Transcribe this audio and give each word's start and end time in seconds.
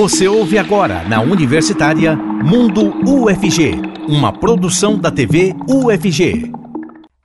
Você 0.00 0.28
ouve 0.28 0.56
agora 0.56 1.02
na 1.08 1.20
Universitária 1.20 2.14
Mundo 2.14 2.94
UFG, 3.04 3.82
uma 4.06 4.32
produção 4.32 4.96
da 4.96 5.10
TV 5.10 5.52
UFG. 5.68 6.52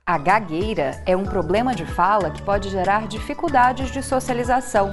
A 0.04 0.18
gagueira 0.18 1.00
é 1.06 1.16
um 1.16 1.22
problema 1.22 1.72
de 1.72 1.86
fala 1.86 2.32
que 2.32 2.42
pode 2.42 2.70
gerar 2.70 3.06
dificuldades 3.06 3.92
de 3.92 4.02
socialização, 4.02 4.90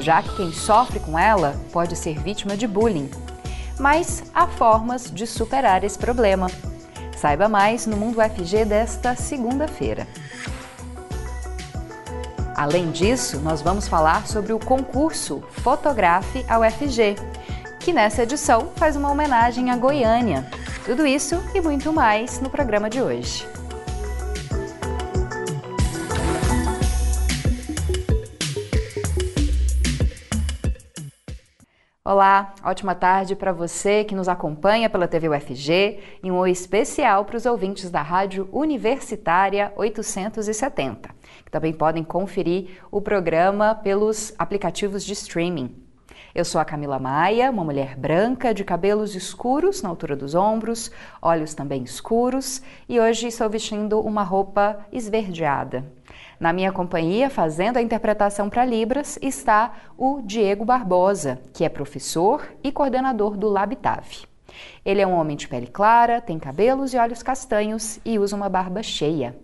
já 0.00 0.22
que 0.22 0.36
quem 0.36 0.50
sofre 0.54 1.00
com 1.00 1.18
ela 1.18 1.54
pode 1.70 1.96
ser 1.96 2.18
vítima 2.18 2.56
de 2.56 2.66
bullying. 2.66 3.10
Mas 3.78 4.24
há 4.34 4.46
formas 4.46 5.10
de 5.10 5.26
superar 5.26 5.84
esse 5.84 5.98
problema. 5.98 6.46
Saiba 7.14 7.46
mais 7.46 7.84
no 7.86 7.98
Mundo 7.98 8.20
UFG 8.20 8.64
desta 8.64 9.14
segunda-feira. 9.14 10.08
Além 12.58 12.90
disso, 12.90 13.38
nós 13.38 13.62
vamos 13.62 13.86
falar 13.86 14.26
sobre 14.26 14.52
o 14.52 14.58
concurso 14.58 15.40
Fotografe 15.62 16.44
ao 16.48 16.62
UFG, 16.62 17.14
que 17.78 17.92
nessa 17.92 18.24
edição 18.24 18.72
faz 18.74 18.96
uma 18.96 19.12
homenagem 19.12 19.70
à 19.70 19.76
Goiânia. 19.76 20.44
Tudo 20.84 21.06
isso 21.06 21.40
e 21.54 21.60
muito 21.60 21.92
mais 21.92 22.40
no 22.40 22.50
programa 22.50 22.90
de 22.90 23.00
hoje. 23.00 23.46
Olá, 32.04 32.54
ótima 32.64 32.96
tarde 32.96 33.36
para 33.36 33.52
você 33.52 34.02
que 34.02 34.16
nos 34.16 34.26
acompanha 34.26 34.90
pela 34.90 35.06
TV 35.06 35.28
UFG 35.28 36.00
e 36.24 36.28
um 36.32 36.34
oi 36.34 36.50
especial 36.50 37.24
para 37.24 37.36
os 37.36 37.46
ouvintes 37.46 37.88
da 37.88 38.02
Rádio 38.02 38.48
Universitária 38.50 39.72
870 39.76 41.17
que 41.17 41.17
também 41.50 41.72
podem 41.72 42.04
conferir 42.04 42.80
o 42.90 43.00
programa 43.00 43.74
pelos 43.74 44.34
aplicativos 44.38 45.04
de 45.04 45.12
streaming. 45.12 45.74
Eu 46.34 46.44
sou 46.44 46.60
a 46.60 46.64
Camila 46.64 46.98
Maia, 46.98 47.50
uma 47.50 47.64
mulher 47.64 47.96
branca 47.96 48.52
de 48.52 48.62
cabelos 48.62 49.14
escuros 49.14 49.82
na 49.82 49.88
altura 49.88 50.14
dos 50.14 50.34
ombros, 50.34 50.90
olhos 51.20 51.54
também 51.54 51.82
escuros, 51.82 52.62
e 52.88 53.00
hoje 53.00 53.28
estou 53.28 53.48
vestindo 53.48 53.98
uma 54.00 54.22
roupa 54.22 54.78
esverdeada. 54.92 55.84
Na 56.38 56.52
minha 56.52 56.70
companhia, 56.70 57.28
fazendo 57.28 57.78
a 57.78 57.82
interpretação 57.82 58.48
para 58.48 58.64
Libras, 58.64 59.18
está 59.20 59.74
o 59.96 60.20
Diego 60.22 60.64
Barbosa, 60.64 61.40
que 61.52 61.64
é 61.64 61.68
professor 61.68 62.46
e 62.62 62.70
coordenador 62.70 63.36
do 63.36 63.48
Labitave. 63.48 64.26
Ele 64.84 65.00
é 65.00 65.06
um 65.06 65.14
homem 65.14 65.36
de 65.36 65.48
pele 65.48 65.66
clara, 65.66 66.20
tem 66.20 66.38
cabelos 66.38 66.94
e 66.94 66.98
olhos 66.98 67.22
castanhos 67.22 67.98
e 68.04 68.18
usa 68.18 68.36
uma 68.36 68.48
barba 68.48 68.82
cheia. 68.82 69.34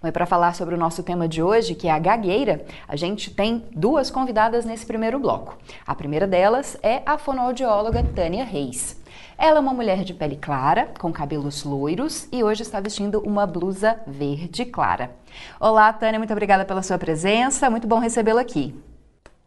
Bom, 0.00 0.08
e 0.08 0.12
para 0.12 0.26
falar 0.26 0.54
sobre 0.54 0.74
o 0.74 0.78
nosso 0.78 1.02
tema 1.02 1.28
de 1.28 1.42
hoje, 1.42 1.74
que 1.74 1.88
é 1.88 1.90
a 1.90 1.98
gagueira, 1.98 2.64
a 2.86 2.96
gente 2.96 3.34
tem 3.34 3.64
duas 3.74 4.10
convidadas 4.10 4.64
nesse 4.64 4.86
primeiro 4.86 5.18
bloco. 5.18 5.56
A 5.86 5.94
primeira 5.94 6.26
delas 6.26 6.76
é 6.82 7.02
a 7.04 7.18
fonoaudióloga 7.18 8.02
Tânia 8.14 8.44
Reis. 8.44 9.00
Ela 9.36 9.58
é 9.58 9.60
uma 9.60 9.72
mulher 9.72 10.02
de 10.02 10.12
pele 10.12 10.36
clara, 10.36 10.88
com 10.98 11.12
cabelos 11.12 11.62
loiros 11.62 12.28
e 12.32 12.42
hoje 12.42 12.62
está 12.62 12.80
vestindo 12.80 13.20
uma 13.20 13.46
blusa 13.46 14.00
verde 14.06 14.64
clara. 14.64 15.12
Olá, 15.60 15.92
Tânia, 15.92 16.18
muito 16.18 16.32
obrigada 16.32 16.64
pela 16.64 16.82
sua 16.82 16.98
presença, 16.98 17.70
muito 17.70 17.86
bom 17.86 17.98
recebê-la 17.98 18.40
aqui. 18.40 18.74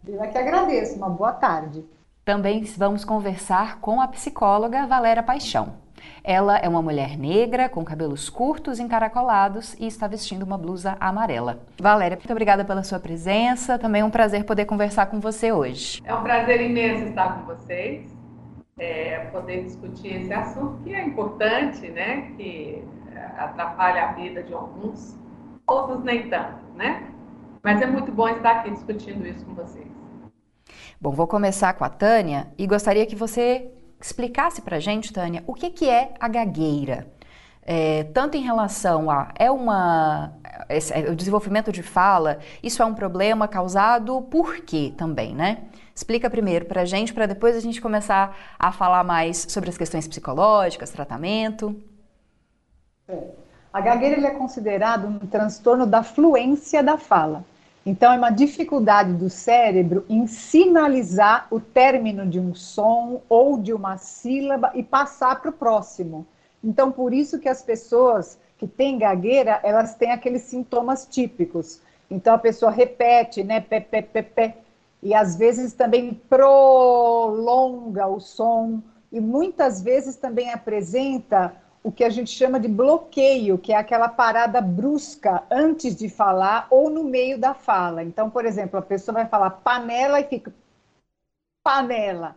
Eu 0.08 0.24
é 0.24 0.28
que 0.28 0.38
agradeço, 0.38 0.96
uma 0.96 1.10
boa 1.10 1.34
tarde. 1.34 1.84
Também 2.24 2.64
vamos 2.78 3.04
conversar 3.04 3.80
com 3.80 4.00
a 4.00 4.08
psicóloga 4.08 4.88
Valéria 4.88 5.22
Paixão. 5.22 5.74
Ela 6.24 6.58
é 6.58 6.68
uma 6.68 6.82
mulher 6.82 7.18
negra, 7.18 7.68
com 7.70 7.84
cabelos 7.84 8.30
curtos, 8.30 8.80
encaracolados 8.80 9.76
e 9.80 9.88
está 9.88 10.08
vestindo 10.08 10.44
uma 10.44 10.58
blusa 10.58 10.98
amarela. 11.00 11.60
Valéria, 11.80 12.18
muito 12.18 12.32
obrigada 12.32 12.64
pela 12.64 12.84
sua 12.84 13.00
presença. 13.00 13.80
Também 13.80 14.02
é 14.02 14.06
um 14.06 14.10
prazer 14.10 14.44
poder 14.44 14.66
conversar 14.66 15.08
com 15.08 15.20
você 15.20 15.52
hoje. 15.52 16.02
É 16.06 16.14
um 16.14 16.24
prazer 16.24 16.62
imenso 16.62 17.06
estar 17.06 17.40
com 17.40 17.46
vocês, 17.46 18.16
é, 18.78 19.20
poder 19.32 19.64
discutir 19.64 20.22
esse 20.22 20.34
assunto 20.34 20.82
que 20.84 20.94
é 20.94 21.06
importante, 21.06 21.88
né? 21.90 22.32
Que 22.38 22.84
atrapalha 23.38 24.10
a 24.10 24.12
vida 24.14 24.44
de 24.44 24.54
alguns, 24.54 25.18
outros 25.68 26.04
nem 26.04 26.30
tanto, 26.30 26.64
né? 26.76 27.08
Mas 27.64 27.82
é 27.82 27.86
muito 27.86 28.12
bom 28.12 28.28
estar 28.28 28.52
aqui 28.52 28.72
discutindo 28.72 29.26
isso 29.26 29.46
com 29.46 29.54
vocês. 29.54 29.88
Bom, 31.00 31.12
vou 31.12 31.28
começar 31.28 31.74
com 31.74 31.84
a 31.84 31.90
Tânia 31.90 32.48
e 32.58 32.66
gostaria 32.66 33.06
que 33.06 33.16
você 33.16 33.72
explicasse 34.06 34.62
para 34.62 34.78
a 34.78 34.80
gente, 34.80 35.14
Tânia, 35.14 35.44
o 35.48 35.54
que, 35.54 35.70
que 35.70 35.90
é 35.90 36.14
a 36.20 36.28
gagueira. 36.28 37.08
É, 37.64 38.06
tanto 38.06 38.36
em 38.36 38.42
relação 38.42 39.12
a 39.12 39.32
é 39.38 39.52
uma 39.52 40.34
esse, 40.68 40.94
o 41.08 41.16
desenvolvimento 41.16 41.72
de 41.72 41.84
fala, 41.84 42.40
isso 42.64 42.82
é 42.82 42.86
um 42.86 42.94
problema 42.94 43.48
causado 43.48 44.22
por 44.24 44.58
quê 44.62 44.94
também, 44.98 45.36
né? 45.36 45.66
Explica 45.94 46.30
primeiro 46.30 46.66
para 46.66 46.82
a 46.82 46.86
gente, 46.86 47.14
para 47.14 47.26
depois 47.26 47.56
a 47.56 47.60
gente 47.60 47.80
começar 47.82 48.36
a 48.58 48.72
falar 48.72 49.04
mais 49.04 49.46
sobre 49.50 49.70
as 49.70 49.78
questões 49.78 50.08
psicológicas, 50.08 50.90
tratamento. 50.90 51.80
É. 53.08 53.42
A 53.72 53.80
gagueira 53.80 54.28
é 54.28 54.32
considerado 54.32 55.08
um 55.08 55.20
transtorno 55.20 55.86
da 55.86 56.04
fluência 56.04 56.84
da 56.84 56.98
fala. 56.98 57.46
Então, 57.84 58.14
é 58.14 58.18
uma 58.18 58.30
dificuldade 58.30 59.14
do 59.14 59.30
cérebro 59.30 60.06
em 60.08 60.28
sinalizar 60.28 61.48
o 61.50 61.60
término 61.60 62.28
de 62.28 62.40
um 62.40 62.54
som 62.54 63.22
ou 63.28 63.58
de 63.58 63.74
uma 63.74 63.98
sílaba 63.98 64.72
e 64.76 64.84
passar 64.84 65.42
para 65.42 65.50
o 65.50 65.54
próximo. 65.54 66.28
Então, 66.64 66.92
por 66.92 67.12
isso 67.12 67.40
que 67.40 67.50
as 67.50 67.64
pessoas 67.64 68.38
que 68.60 68.68
têm 68.68 69.00
gagueira, 69.00 69.60
elas 69.64 69.96
têm 69.96 70.12
aqueles 70.12 70.44
sintomas 70.44 71.08
típicos. 71.10 71.82
Então, 72.10 72.36
a 72.36 72.38
pessoa 72.38 72.72
repete, 72.72 73.44
né, 73.44 73.60
pé, 73.60 73.80
pé, 73.80 74.04
pé, 74.04 74.22
pé, 74.22 74.58
e 75.02 75.16
às 75.16 75.36
vezes 75.36 75.74
também 75.74 76.14
prolonga 76.30 78.06
o 78.06 78.20
som, 78.20 78.80
e 79.12 79.20
muitas 79.20 79.82
vezes 79.82 80.16
também 80.16 80.54
apresenta 80.54 81.54
o 81.84 81.92
que 81.92 82.04
a 82.04 82.10
gente 82.10 82.30
chama 82.30 82.60
de 82.60 82.68
bloqueio, 82.68 83.58
que 83.58 83.74
é 83.74 83.76
aquela 83.76 84.08
parada 84.08 84.62
brusca 84.62 85.44
antes 85.50 85.96
de 85.96 86.08
falar 86.08 86.68
ou 86.70 86.90
no 86.90 87.04
meio 87.04 87.40
da 87.40 87.54
fala. 87.54 88.04
Então, 88.04 88.30
por 88.30 88.46
exemplo, 88.46 88.78
a 88.78 88.84
pessoa 88.84 89.14
vai 89.14 89.26
falar 89.26 89.50
panela 89.50 90.20
e 90.20 90.26
fica 90.26 90.54
panela. 91.64 92.36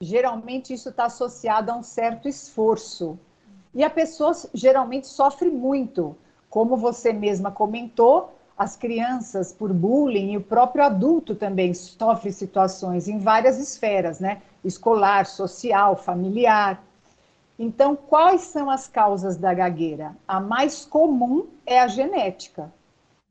Geralmente 0.00 0.72
isso 0.72 0.90
está 0.90 1.06
associado 1.06 1.72
a 1.72 1.76
um 1.76 1.82
certo 1.82 2.28
esforço. 2.28 3.18
E 3.74 3.82
a 3.82 3.90
pessoa 3.90 4.32
geralmente 4.54 5.06
sofre 5.06 5.50
muito. 5.50 6.16
Como 6.48 6.76
você 6.76 7.12
mesma 7.12 7.50
comentou, 7.50 8.34
as 8.56 8.76
crianças 8.76 9.52
por 9.52 9.72
bullying 9.72 10.32
e 10.32 10.36
o 10.36 10.42
próprio 10.42 10.84
adulto 10.84 11.34
também 11.34 11.74
sofre 11.74 12.32
situações 12.32 13.08
em 13.08 13.18
várias 13.18 13.58
esferas, 13.58 14.18
né? 14.20 14.40
Escolar, 14.64 15.26
social, 15.26 15.96
familiar. 15.96 16.82
Então, 17.58 17.96
quais 17.96 18.42
são 18.42 18.70
as 18.70 18.86
causas 18.86 19.36
da 19.36 19.54
gagueira? 19.54 20.14
A 20.28 20.40
mais 20.40 20.84
comum 20.84 21.46
é 21.64 21.80
a 21.80 21.88
genética 21.88 22.72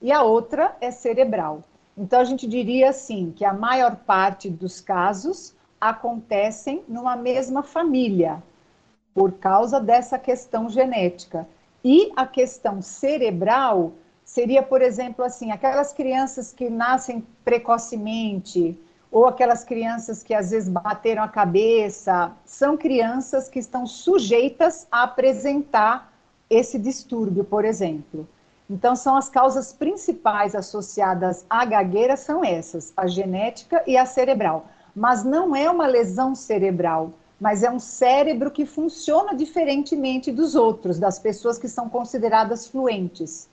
e 0.02 0.12
a 0.12 0.24
outra 0.24 0.76
é 0.82 0.90
cerebral. 0.90 1.64
Então, 1.98 2.20
a 2.20 2.24
gente 2.24 2.48
diria 2.48 2.90
assim 2.90 3.32
que 3.36 3.46
a 3.46 3.54
maior 3.54 3.96
parte 3.98 4.50
dos 4.50 4.82
casos 4.82 5.56
acontecem 5.80 6.84
numa 6.88 7.16
mesma 7.16 7.62
família, 7.62 8.42
por 9.14 9.34
causa 9.34 9.80
dessa 9.80 10.18
questão 10.18 10.68
genética. 10.70 11.48
E 11.84 12.12
a 12.16 12.26
questão 12.26 12.82
cerebral 12.82 13.94
seria, 14.24 14.64
por 14.64 14.82
exemplo, 14.82 15.24
assim, 15.24 15.52
aquelas 15.52 15.94
crianças 15.94 16.52
que 16.52 16.70
nascem 16.70 17.26
precocemente, 17.44 18.78
ou 19.16 19.26
aquelas 19.26 19.64
crianças 19.64 20.22
que 20.22 20.34
às 20.34 20.52
vezes 20.52 20.68
bateram 20.68 21.24
a 21.24 21.30
cabeça, 21.30 22.34
são 22.44 22.76
crianças 22.76 23.48
que 23.48 23.60
estão 23.60 23.88
sujeitas 23.88 24.86
a 24.92 25.04
apresentar 25.04 26.12
esse 26.50 26.78
distúrbio, 26.78 27.46
por 27.46 27.64
exemplo. 27.64 28.28
Então, 28.70 28.94
são 28.94 29.16
as 29.16 29.30
causas 29.30 29.72
principais 29.72 30.54
associadas 30.54 31.46
à 31.50 31.64
gagueira 31.64 32.18
são 32.18 32.44
essas, 32.44 32.92
a 32.98 33.08
genética 33.08 33.82
e 33.88 33.96
a 33.96 34.06
cerebral. 34.06 34.68
Mas 34.94 35.24
não 35.24 35.56
é 35.56 35.72
uma 35.72 35.88
lesão 35.88 36.36
cerebral, 36.36 37.14
mas 37.40 37.64
é 37.64 37.72
um 37.72 37.80
cérebro 37.80 38.52
que 38.52 38.66
funciona 38.66 39.34
diferentemente 39.34 40.30
dos 40.30 40.56
outros, 40.56 41.00
das 41.00 41.20
pessoas 41.20 41.58
que 41.58 41.70
são 41.70 41.88
consideradas 41.88 42.68
fluentes. 42.68 43.48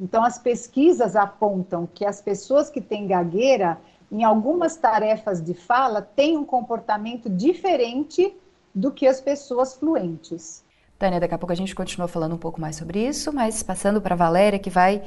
Então, 0.00 0.24
as 0.24 0.38
pesquisas 0.38 1.14
apontam 1.14 1.86
que 1.86 2.06
as 2.06 2.22
pessoas 2.22 2.70
que 2.70 2.80
têm 2.80 3.06
gagueira, 3.06 3.78
em 4.12 4.22
algumas 4.24 4.76
tarefas 4.76 5.40
de 5.42 5.54
fala, 5.54 6.02
têm 6.02 6.36
um 6.36 6.44
comportamento 6.44 7.30
diferente 7.30 8.36
do 8.74 8.92
que 8.92 9.06
as 9.06 9.22
pessoas 9.22 9.74
fluentes. 9.74 10.62
Tânia, 10.98 11.18
daqui 11.18 11.34
a 11.34 11.38
pouco 11.38 11.52
a 11.52 11.56
gente 11.56 11.74
continua 11.74 12.06
falando 12.06 12.34
um 12.34 12.38
pouco 12.38 12.60
mais 12.60 12.76
sobre 12.76 13.00
isso, 13.04 13.32
mas 13.32 13.62
passando 13.62 14.02
para 14.02 14.14
a 14.14 14.18
Valéria, 14.18 14.58
que 14.58 14.68
vai 14.68 15.02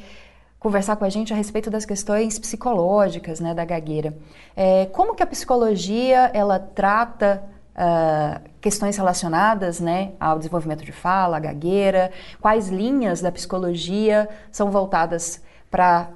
conversar 0.60 0.96
com 0.96 1.06
a 1.06 1.10
gente 1.10 1.32
a 1.32 1.36
respeito 1.36 1.70
das 1.70 1.86
questões 1.86 2.40
psicológicas 2.40 3.40
né, 3.40 3.54
da 3.54 3.64
gagueira. 3.64 4.18
É, 4.56 4.88
como 4.88 5.14
que 5.14 5.22
a 5.22 5.28
psicologia 5.28 6.32
ela 6.34 6.58
trata 6.58 7.44
uh, 7.76 8.50
questões 8.60 8.98
relacionadas 8.98 9.80
né, 9.80 10.14
ao 10.20 10.40
desenvolvimento 10.40 10.84
de 10.84 10.92
fala, 10.92 11.38
a 11.38 11.40
gagueira? 11.40 12.12
Quais 12.42 12.70
linhas 12.70 13.22
da 13.22 13.32
psicologia 13.32 14.28
são 14.52 14.72
voltadas 14.72 15.44
para 15.70 16.10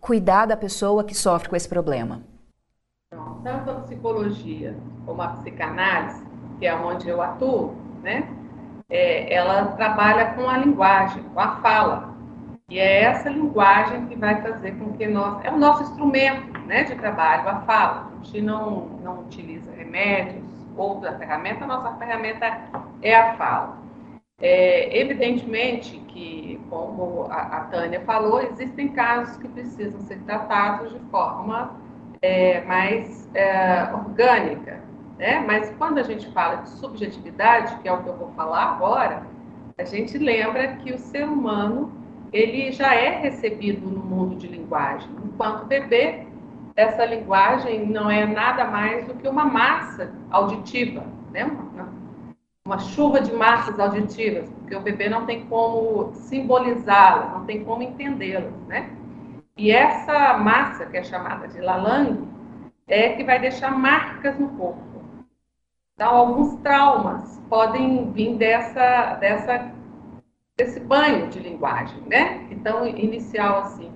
cuidar 0.00 0.46
da 0.46 0.56
pessoa 0.56 1.04
que 1.04 1.14
sofre 1.14 1.48
com 1.48 1.56
esse 1.56 1.68
problema? 1.68 2.22
tanto 3.42 3.70
a 3.70 3.74
psicologia 3.80 4.76
como 5.06 5.22
a 5.22 5.28
psicanálise, 5.28 6.22
que 6.58 6.66
é 6.66 6.74
onde 6.74 7.08
eu 7.08 7.22
atuo, 7.22 7.74
né? 8.02 8.28
É, 8.90 9.32
ela 9.32 9.66
trabalha 9.72 10.32
com 10.34 10.48
a 10.48 10.58
linguagem, 10.58 11.22
com 11.22 11.40
a 11.40 11.56
fala. 11.56 12.14
E 12.68 12.78
é 12.78 13.02
essa 13.02 13.28
linguagem 13.30 14.06
que 14.06 14.16
vai 14.16 14.40
fazer 14.42 14.72
com 14.72 14.92
que 14.92 15.06
nós. 15.06 15.44
É 15.44 15.50
o 15.50 15.58
nosso 15.58 15.82
instrumento 15.82 16.58
né, 16.66 16.84
de 16.84 16.94
trabalho, 16.96 17.48
a 17.48 17.60
fala. 17.62 18.08
A 18.12 18.24
gente 18.24 18.42
não, 18.42 18.86
não 19.02 19.20
utiliza 19.20 19.70
remédios, 19.72 20.44
outra 20.76 21.16
ferramenta, 21.18 21.64
a 21.64 21.66
nossa 21.66 21.96
ferramenta 21.96 22.60
é 23.02 23.14
a 23.14 23.34
fala. 23.36 23.78
É, 24.40 24.96
evidentemente 25.00 25.98
que, 26.08 26.60
como 26.70 27.26
a, 27.28 27.40
a, 27.40 27.60
Tânia 27.64 28.00
falou, 28.02 28.40
existem 28.40 28.88
casos 28.88 29.36
que 29.38 29.48
precisam 29.48 30.00
ser 30.02 30.20
tratados 30.20 30.92
de 30.92 31.00
forma 31.10 31.76
é, 32.22 32.60
mais 32.62 33.28
é, 33.34 33.92
orgânica, 33.92 34.80
né? 35.18 35.44
Mas 35.44 35.74
quando 35.76 35.98
a 35.98 36.04
gente 36.04 36.30
fala 36.32 36.56
de 36.56 36.68
subjetividade, 36.70 37.78
que 37.80 37.88
é 37.88 37.92
o 37.92 38.02
que 38.02 38.08
eu 38.08 38.16
vou 38.16 38.30
falar 38.36 38.74
agora, 38.74 39.26
a 39.76 39.84
gente 39.84 40.16
lembra 40.16 40.76
que 40.76 40.92
o 40.92 40.98
ser 40.98 41.24
humano 41.24 41.92
ele 42.32 42.70
já 42.70 42.94
é 42.94 43.18
recebido 43.18 43.88
no 43.88 44.04
mundo 44.04 44.36
de 44.36 44.46
linguagem. 44.46 45.08
Enquanto 45.24 45.66
bebê, 45.66 46.26
essa 46.76 47.04
linguagem 47.04 47.86
não 47.86 48.08
é 48.08 48.24
nada 48.24 48.64
mais 48.64 49.04
do 49.04 49.14
que 49.14 49.26
uma 49.26 49.44
massa 49.44 50.12
auditiva, 50.30 51.04
né? 51.32 51.44
uma, 51.44 51.88
uma 52.68 52.78
chuva 52.78 53.18
de 53.22 53.32
massas 53.32 53.80
auditivas, 53.80 54.46
porque 54.50 54.76
o 54.76 54.80
bebê 54.80 55.08
não 55.08 55.24
tem 55.24 55.46
como 55.46 56.12
simbolizá-las, 56.12 57.32
não 57.32 57.46
tem 57.46 57.64
como 57.64 57.82
entendê-las. 57.82 58.52
Né? 58.66 58.90
E 59.56 59.70
essa 59.70 60.36
massa, 60.36 60.84
que 60.84 60.98
é 60.98 61.02
chamada 61.02 61.48
de 61.48 61.62
lalang, 61.62 62.28
é 62.86 63.14
que 63.14 63.24
vai 63.24 63.38
deixar 63.38 63.70
marcas 63.70 64.38
no 64.38 64.50
corpo. 64.50 64.82
Então, 65.94 66.14
alguns 66.14 66.56
traumas 66.56 67.40
podem 67.48 68.12
vir 68.12 68.36
dessa, 68.36 69.14
dessa, 69.14 69.72
desse 70.54 70.78
banho 70.78 71.28
de 71.28 71.40
linguagem, 71.40 72.02
né? 72.02 72.46
Então, 72.50 72.86
inicial 72.86 73.62
assim. 73.62 73.90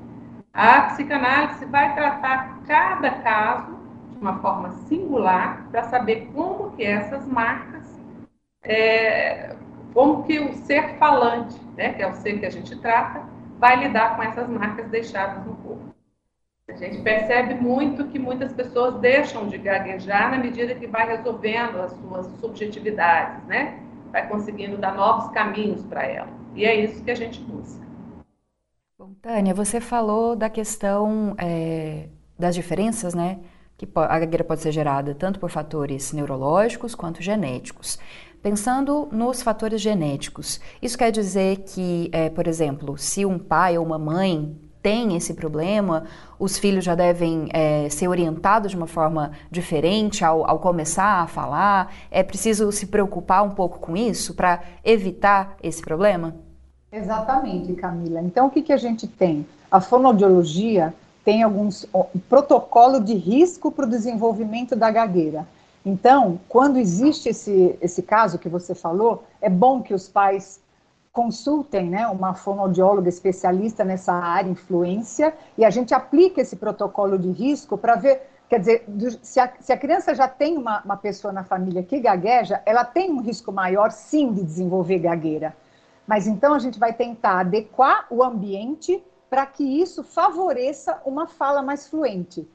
A 0.52 0.82
psicanálise 0.84 1.66
vai 1.66 1.94
tratar 1.94 2.58
cada 2.66 3.10
caso 3.10 3.76
de 4.10 4.16
uma 4.18 4.38
forma 4.38 4.70
singular 4.88 5.68
para 5.70 5.84
saber 5.84 6.30
como 6.34 6.70
que 6.72 6.82
essas 6.82 7.26
marcas, 7.26 7.81
é, 8.62 9.54
como 9.92 10.22
que 10.24 10.38
o 10.38 10.52
ser 10.54 10.96
falante, 10.98 11.60
né, 11.76 11.92
que 11.92 12.02
é 12.02 12.08
o 12.08 12.14
ser 12.14 12.38
que 12.38 12.46
a 12.46 12.50
gente 12.50 12.74
trata, 12.80 13.24
vai 13.58 13.76
lidar 13.76 14.16
com 14.16 14.22
essas 14.22 14.48
marcas 14.48 14.88
deixadas 14.88 15.44
no 15.44 15.54
corpo. 15.56 15.92
A 16.68 16.76
gente 16.76 17.02
percebe 17.02 17.54
muito 17.54 18.06
que 18.06 18.18
muitas 18.18 18.52
pessoas 18.52 18.98
deixam 19.00 19.46
de 19.46 19.58
gaguejar 19.58 20.30
na 20.30 20.38
medida 20.38 20.74
que 20.74 20.86
vai 20.86 21.06
resolvendo 21.06 21.80
as 21.80 21.92
suas 21.92 22.26
subjetividades, 22.40 23.44
né? 23.46 23.80
Vai 24.10 24.26
conseguindo 24.28 24.78
dar 24.78 24.94
novos 24.94 25.30
caminhos 25.32 25.84
para 25.84 26.04
ela. 26.04 26.28
E 26.54 26.64
é 26.64 26.74
isso 26.74 27.02
que 27.04 27.10
a 27.10 27.14
gente 27.14 27.40
busca. 27.40 27.84
Bom, 28.98 29.12
Tânia, 29.20 29.52
você 29.52 29.80
falou 29.80 30.34
da 30.36 30.48
questão 30.48 31.34
é, 31.36 32.08
das 32.38 32.54
diferenças, 32.54 33.12
né? 33.12 33.40
Que 33.76 33.88
a 33.94 34.18
gagueira 34.18 34.44
pode 34.44 34.60
ser 34.60 34.72
gerada 34.72 35.14
tanto 35.14 35.40
por 35.40 35.50
fatores 35.50 36.12
neurológicos 36.12 36.94
quanto 36.94 37.22
genéticos. 37.22 37.98
Pensando 38.42 39.08
nos 39.12 39.40
fatores 39.40 39.80
genéticos, 39.80 40.60
isso 40.82 40.98
quer 40.98 41.12
dizer 41.12 41.58
que, 41.58 42.10
é, 42.12 42.28
por 42.28 42.48
exemplo, 42.48 42.98
se 42.98 43.24
um 43.24 43.38
pai 43.38 43.78
ou 43.78 43.86
uma 43.86 43.98
mãe 43.98 44.58
tem 44.82 45.16
esse 45.16 45.32
problema, 45.34 46.06
os 46.40 46.58
filhos 46.58 46.84
já 46.84 46.96
devem 46.96 47.48
é, 47.52 47.88
ser 47.88 48.08
orientados 48.08 48.72
de 48.72 48.76
uma 48.76 48.88
forma 48.88 49.30
diferente 49.48 50.24
ao, 50.24 50.44
ao, 50.44 50.58
começar 50.58 51.22
a 51.22 51.28
falar? 51.28 51.94
É 52.10 52.24
preciso 52.24 52.72
se 52.72 52.86
preocupar 52.86 53.44
um 53.44 53.50
pouco 53.50 53.78
com 53.78 53.96
isso 53.96 54.34
para 54.34 54.60
evitar 54.84 55.56
esse 55.62 55.80
problema? 55.80 56.34
Exatamente, 56.90 57.72
Camila. 57.74 58.20
Então, 58.20 58.48
o 58.48 58.50
que, 58.50 58.60
que 58.60 58.72
a 58.72 58.76
gente 58.76 59.06
tem? 59.06 59.46
A 59.70 59.80
fonoaudiologia 59.80 60.92
tem 61.24 61.44
alguns 61.44 61.86
um 61.94 62.18
protocolo 62.28 63.00
de 63.00 63.14
risco 63.14 63.70
para 63.70 63.86
o 63.86 63.88
desenvolvimento 63.88 64.74
da 64.74 64.90
gagueira. 64.90 65.46
Então, 65.84 66.40
quando 66.48 66.78
existe 66.78 67.28
esse, 67.28 67.76
esse 67.80 68.02
caso 68.02 68.38
que 68.38 68.48
você 68.48 68.74
falou, 68.74 69.24
é 69.40 69.50
bom 69.50 69.82
que 69.82 69.92
os 69.92 70.08
pais 70.08 70.62
consultem 71.12 71.90
né, 71.90 72.06
uma 72.06 72.34
fonoaudióloga 72.34 73.08
especialista 73.08 73.84
nessa 73.84 74.12
área, 74.12 74.48
influência, 74.48 75.34
e 75.58 75.64
a 75.64 75.70
gente 75.70 75.92
aplica 75.92 76.40
esse 76.40 76.56
protocolo 76.56 77.18
de 77.18 77.30
risco 77.30 77.76
para 77.76 77.96
ver, 77.96 78.22
quer 78.48 78.60
dizer, 78.60 78.86
se 79.22 79.38
a, 79.38 79.52
se 79.60 79.72
a 79.72 79.76
criança 79.76 80.14
já 80.14 80.26
tem 80.26 80.56
uma, 80.56 80.80
uma 80.82 80.96
pessoa 80.96 81.32
na 81.32 81.44
família 81.44 81.82
que 81.82 82.00
gagueja, 82.00 82.62
ela 82.64 82.84
tem 82.84 83.10
um 83.10 83.20
risco 83.20 83.52
maior, 83.52 83.90
sim, 83.90 84.32
de 84.32 84.42
desenvolver 84.42 85.00
gagueira. 85.00 85.54
Mas 86.06 86.26
então 86.26 86.54
a 86.54 86.58
gente 86.58 86.78
vai 86.78 86.92
tentar 86.92 87.40
adequar 87.40 88.06
o 88.08 88.22
ambiente 88.22 89.02
para 89.28 89.44
que 89.46 89.64
isso 89.64 90.02
favoreça 90.02 91.00
uma 91.04 91.26
fala 91.26 91.60
mais 91.60 91.88
fluente. 91.88 92.48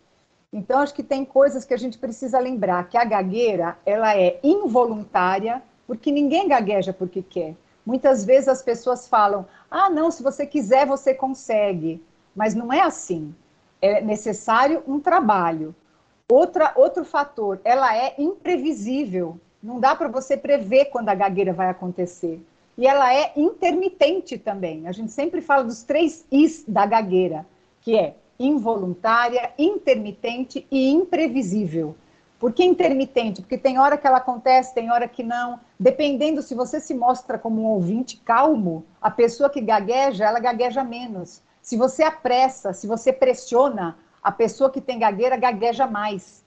Então, 0.52 0.80
acho 0.80 0.94
que 0.94 1.04
tem 1.04 1.26
coisas 1.26 1.66
que 1.66 1.74
a 1.74 1.78
gente 1.78 1.98
precisa 1.98 2.40
lembrar, 2.40 2.88
que 2.88 2.98
a 2.98 3.04
gagueira, 3.04 3.78
ela 3.86 4.18
é 4.18 4.40
involuntária, 4.42 5.62
porque 5.86 6.12
ninguém 6.12 6.48
gagueja 6.48 6.94
porque 6.94 7.22
quer. 7.22 7.56
Muitas 7.86 8.24
vezes 8.24 8.48
as 8.48 8.62
pessoas 8.62 9.08
falam: 9.08 9.46
ah, 9.70 9.90
não, 9.90 10.10
se 10.10 10.24
você 10.24 10.46
quiser, 10.46 10.86
você 10.86 11.14
consegue. 11.14 12.04
Mas 12.36 12.54
não 12.54 12.72
é 12.72 12.82
assim. 12.82 13.34
É 13.82 14.02
necessário 14.02 14.84
um 14.88 15.00
trabalho. 15.00 15.76
Outra, 16.30 16.74
outro 16.76 17.06
fator, 17.06 17.60
ela 17.64 17.96
é 17.96 18.14
imprevisível. 18.18 19.40
Não 19.62 19.80
dá 19.80 19.96
para 19.96 20.08
você 20.08 20.38
prever 20.38 20.86
quando 20.86 21.10
a 21.10 21.16
gagueira 21.16 21.54
vai 21.54 21.70
acontecer. 21.70 22.42
E 22.78 22.86
ela 22.86 23.14
é 23.14 23.34
intermitente 23.36 24.38
também. 24.38 24.88
A 24.88 24.92
gente 24.92 25.12
sempre 25.12 25.42
fala 25.42 25.64
dos 25.64 25.84
três 25.84 26.26
Is 26.32 26.64
da 26.68 26.86
gagueira, 26.86 27.46
que 27.82 27.98
é 27.98 28.16
involuntária, 28.40 29.52
intermitente 29.58 30.68
e 30.72 30.90
imprevisível. 30.90 31.96
Por 32.40 32.54
que 32.54 32.64
intermitente? 32.64 33.42
Porque 33.42 33.58
tem 33.58 33.80
hora 33.80 33.98
que 33.98 34.06
ela 34.06 34.18
acontece, 34.18 34.76
tem 34.76 34.92
hora 34.92 35.08
que 35.08 35.24
não. 35.24 35.60
Dependendo 35.80 36.42
se 36.42 36.54
você 36.54 36.80
se 36.80 36.94
mostra 36.94 37.38
como 37.38 37.62
um 37.62 37.66
ouvinte 37.66 38.18
calmo, 38.18 38.86
a 39.02 39.10
pessoa 39.10 39.50
que 39.50 39.60
gagueja, 39.60 40.26
ela 40.26 40.40
gagueja 40.40 40.84
menos. 40.84 41.42
Se 41.62 41.76
você 41.76 42.04
apressa, 42.04 42.74
se 42.74 42.86
você 42.86 43.12
pressiona, 43.12 43.98
a 44.22 44.32
pessoa 44.32 44.70
que 44.70 44.80
tem 44.80 45.00
gagueira 45.00 45.36
gagueja 45.36 45.88
mais. 45.88 46.46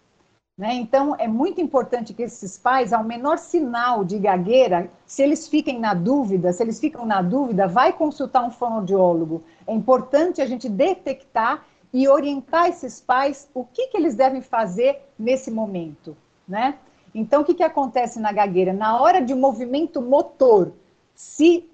Né? 0.57 0.75
Então, 0.75 1.17
é 1.19 1.27
muito 1.27 1.59
importante 1.61 2.13
que 2.13 2.23
esses 2.23 2.59
pais, 2.59 2.93
ao 2.93 3.03
menor 3.03 3.39
sinal 3.39 4.05
de 4.05 4.19
gagueira, 4.19 4.91
se 5.07 5.23
eles 5.23 5.49
fiquem 5.49 5.81
na 5.81 5.95
dúvida, 5.95 6.53
se 6.53 6.63
eles 6.63 6.79
ficam 6.79 7.07
na 7.07 7.23
dúvida, 7.23 7.67
vai 7.67 7.95
consultar 7.95 8.45
um 8.45 8.51
fonoaudiólogo. 8.51 9.43
É 9.67 9.73
importante 9.73 10.43
a 10.43 10.47
gente 10.47 10.69
detectar 10.69 11.65
e 11.93 12.09
orientar 12.09 12.69
esses 12.69 13.01
pais 13.01 13.49
o 13.55 13.65
que, 13.65 13.89
que 13.89 13.97
eles 13.97 14.15
devem 14.15 14.41
fazer 14.41 15.01
nesse 15.19 15.51
momento, 15.51 16.17
né? 16.47 16.79
Então, 17.15 17.43
o 17.43 17.45
que, 17.45 17.55
que 17.55 17.63
acontece 17.63 18.21
na 18.21 18.33
gagueira? 18.33 18.73
Na 18.73 19.01
hora 19.01 19.21
de 19.21 19.35
movimento 19.35 20.01
motor 20.01 20.73
se, 21.15 21.69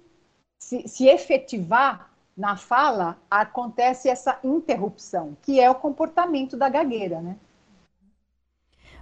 se, 0.58 0.88
se 0.88 1.06
efetivar 1.06 2.10
na 2.36 2.56
fala, 2.56 3.16
acontece 3.30 4.08
essa 4.08 4.38
interrupção, 4.42 5.36
que 5.42 5.60
é 5.60 5.70
o 5.70 5.74
comportamento 5.74 6.56
da 6.56 6.68
gagueira, 6.68 7.20
né? 7.20 7.36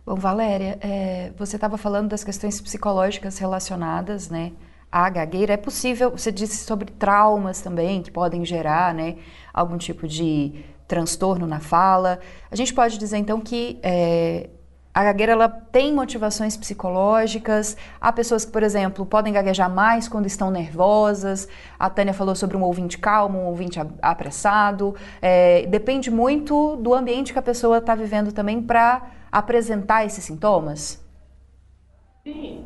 Bom, 0.07 0.17
Valéria, 0.17 0.79
é, 0.83 1.33
você 1.37 1.57
estava 1.57 1.79
falando 1.79 2.11
das 2.11 2.23
questões 2.23 2.61
psicológicas 2.61 3.39
relacionadas, 3.39 4.29
né, 4.29 4.53
à 4.95 5.11
gagueira. 5.11 5.55
É 5.55 5.57
possível, 5.57 6.13
você 6.13 6.31
disse 6.31 6.65
sobre 6.65 6.93
traumas 6.93 7.61
também 7.61 8.01
que 8.01 8.13
podem 8.13 8.45
gerar, 8.45 8.95
né, 8.95 9.17
algum 9.53 9.77
tipo 9.77 10.07
de 10.07 10.65
transtorno 10.87 11.49
na 11.49 11.59
fala. 11.59 12.21
A 12.49 12.55
gente 12.55 12.73
pode 12.73 12.97
dizer 12.97 13.17
então 13.17 13.41
que 13.41 13.81
é, 13.83 14.51
a 14.95 15.03
gagueira 15.03 15.33
ela 15.33 15.49
tem 15.49 15.93
motivações 15.93 16.57
psicológicas. 16.57 17.77
Há 18.01 18.13
pessoas 18.13 18.45
que, 18.45 18.53
por 18.53 18.63
exemplo, 18.63 19.05
podem 19.05 19.33
gaguejar 19.33 19.69
mais 19.69 20.07
quando 20.07 20.27
estão 20.27 20.49
nervosas. 20.49 21.49
A 21.77 21.91
Tânia 21.91 22.15
falou 22.15 22.37
sobre 22.37 22.57
um 22.57 22.63
ouvinte 22.63 22.97
calmo, 22.97 23.41
um 23.41 23.47
ouvinte 23.47 23.81
apressado. 24.01 24.95
É, 25.21 25.67
depende 25.67 26.09
muito 26.09 26.77
do 26.77 26.95
ambiente 26.95 27.33
que 27.33 27.39
a 27.41 27.43
pessoa 27.43 27.79
está 27.79 27.97
vivendo 27.97 28.31
também 28.31 28.63
para 28.63 29.03
apresentar 29.33 30.05
esses 30.07 30.23
sintomas. 30.23 31.03
Sim, 32.23 32.65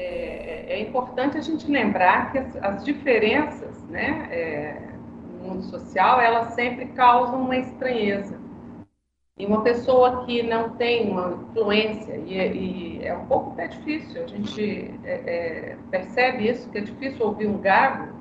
é, 0.00 0.64
é, 0.68 0.80
importante 0.80 1.36
a 1.36 1.40
gente 1.40 1.70
lembrar 1.70 2.32
que 2.32 2.38
as, 2.38 2.56
as 2.56 2.84
diferenças, 2.84 3.82
né? 3.88 4.28
É, 4.30 4.90
mundo 5.42 5.62
social, 5.64 6.20
elas 6.20 6.54
sempre 6.54 6.86
causam 6.86 7.42
uma 7.42 7.56
estranheza. 7.56 8.38
E 9.38 9.46
uma 9.46 9.62
pessoa 9.62 10.24
que 10.26 10.42
não 10.42 10.70
tem 10.76 11.10
uma 11.10 11.32
influência, 11.32 12.14
e, 12.14 12.34
e 12.34 13.06
é 13.06 13.16
um 13.16 13.24
pouco 13.26 13.52
até 13.52 13.68
difícil, 13.68 14.22
a 14.22 14.26
gente 14.26 14.94
é, 15.02 15.12
é, 15.12 15.76
percebe 15.90 16.48
isso, 16.48 16.68
que 16.70 16.78
é 16.78 16.82
difícil 16.82 17.26
ouvir 17.26 17.46
um 17.46 17.58
gago 17.58 18.12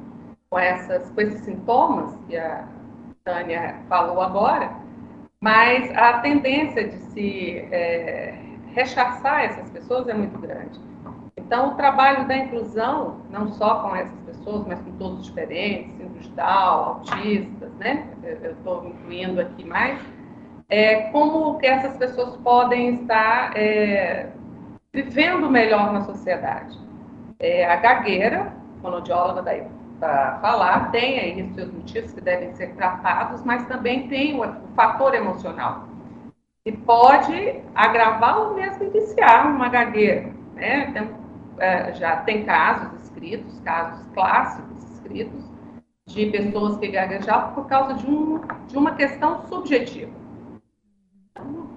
com, 0.50 0.58
essas, 0.58 1.10
com 1.12 1.22
esses 1.22 1.42
sintomas 1.42 2.18
que 2.28 2.38
a 2.38 2.68
Tânia 3.26 3.76
falou 3.90 4.22
agora, 4.22 4.72
Mas 5.42 5.92
a 5.96 6.20
tendência 6.20 6.88
de 6.88 6.98
se 7.12 7.58
é, 7.72 8.36
rechaçar 8.74 9.44
essas 9.44 9.70
pessoas 9.72 10.08
é 10.08 10.14
muito 10.14 10.38
grande. 10.40 10.89
Então, 11.50 11.70
o 11.70 11.74
trabalho 11.74 12.28
da 12.28 12.38
inclusão, 12.38 13.22
não 13.32 13.48
só 13.54 13.80
com 13.80 13.96
essas 13.96 14.20
pessoas, 14.20 14.68
mas 14.68 14.80
com 14.84 14.92
todos 15.00 15.26
diferentes, 15.26 15.92
síndrome 15.94 16.20
de 16.20 16.30
Down, 16.30 16.84
autistas, 16.84 17.74
né? 17.80 18.08
Eu 18.22 18.52
estou 18.52 18.86
incluindo 18.86 19.42
aqui 19.42 19.66
mais, 19.66 20.00
é 20.70 21.10
como 21.10 21.58
que 21.58 21.66
essas 21.66 21.98
pessoas 21.98 22.38
podem 22.38 23.02
estar 23.02 23.58
é, 23.58 24.30
vivendo 24.94 25.50
melhor 25.50 25.92
na 25.92 26.02
sociedade. 26.02 26.80
É, 27.40 27.66
a 27.66 27.78
gagueira, 27.78 28.54
fonoaudióloga 28.80 29.42
daí 29.42 29.64
para 30.00 30.38
falar, 30.42 30.92
tem 30.92 31.20
aí 31.20 31.42
os 31.42 31.56
seus 31.56 31.74
motivos 31.74 32.14
que 32.14 32.22
devem 32.22 32.54
ser 32.54 32.76
tratados, 32.76 33.44
mas 33.44 33.66
também 33.66 34.08
tem 34.08 34.40
o, 34.40 34.44
o 34.44 34.68
fator 34.76 35.16
emocional. 35.16 35.88
E 36.64 36.72
pode 36.72 37.60
agravar 37.74 38.38
ou 38.38 38.54
mesmo 38.54 38.84
iniciar 38.84 39.48
uma 39.48 39.68
gagueira. 39.68 40.38
Né? 40.54 40.92
Tem, 40.94 41.19
é, 41.60 41.94
já 41.94 42.18
tem 42.18 42.46
casos 42.46 43.02
escritos, 43.04 43.60
casos 43.62 44.06
clássicos 44.14 44.84
escritos, 44.94 45.44
de 46.08 46.26
pessoas 46.28 46.78
que 46.78 46.88
gaguejavam 46.88 47.54
por 47.54 47.68
causa 47.68 47.94
de, 47.94 48.10
um, 48.10 48.42
de 48.68 48.78
uma 48.78 48.96
questão 48.96 49.46
subjetiva. 49.48 50.12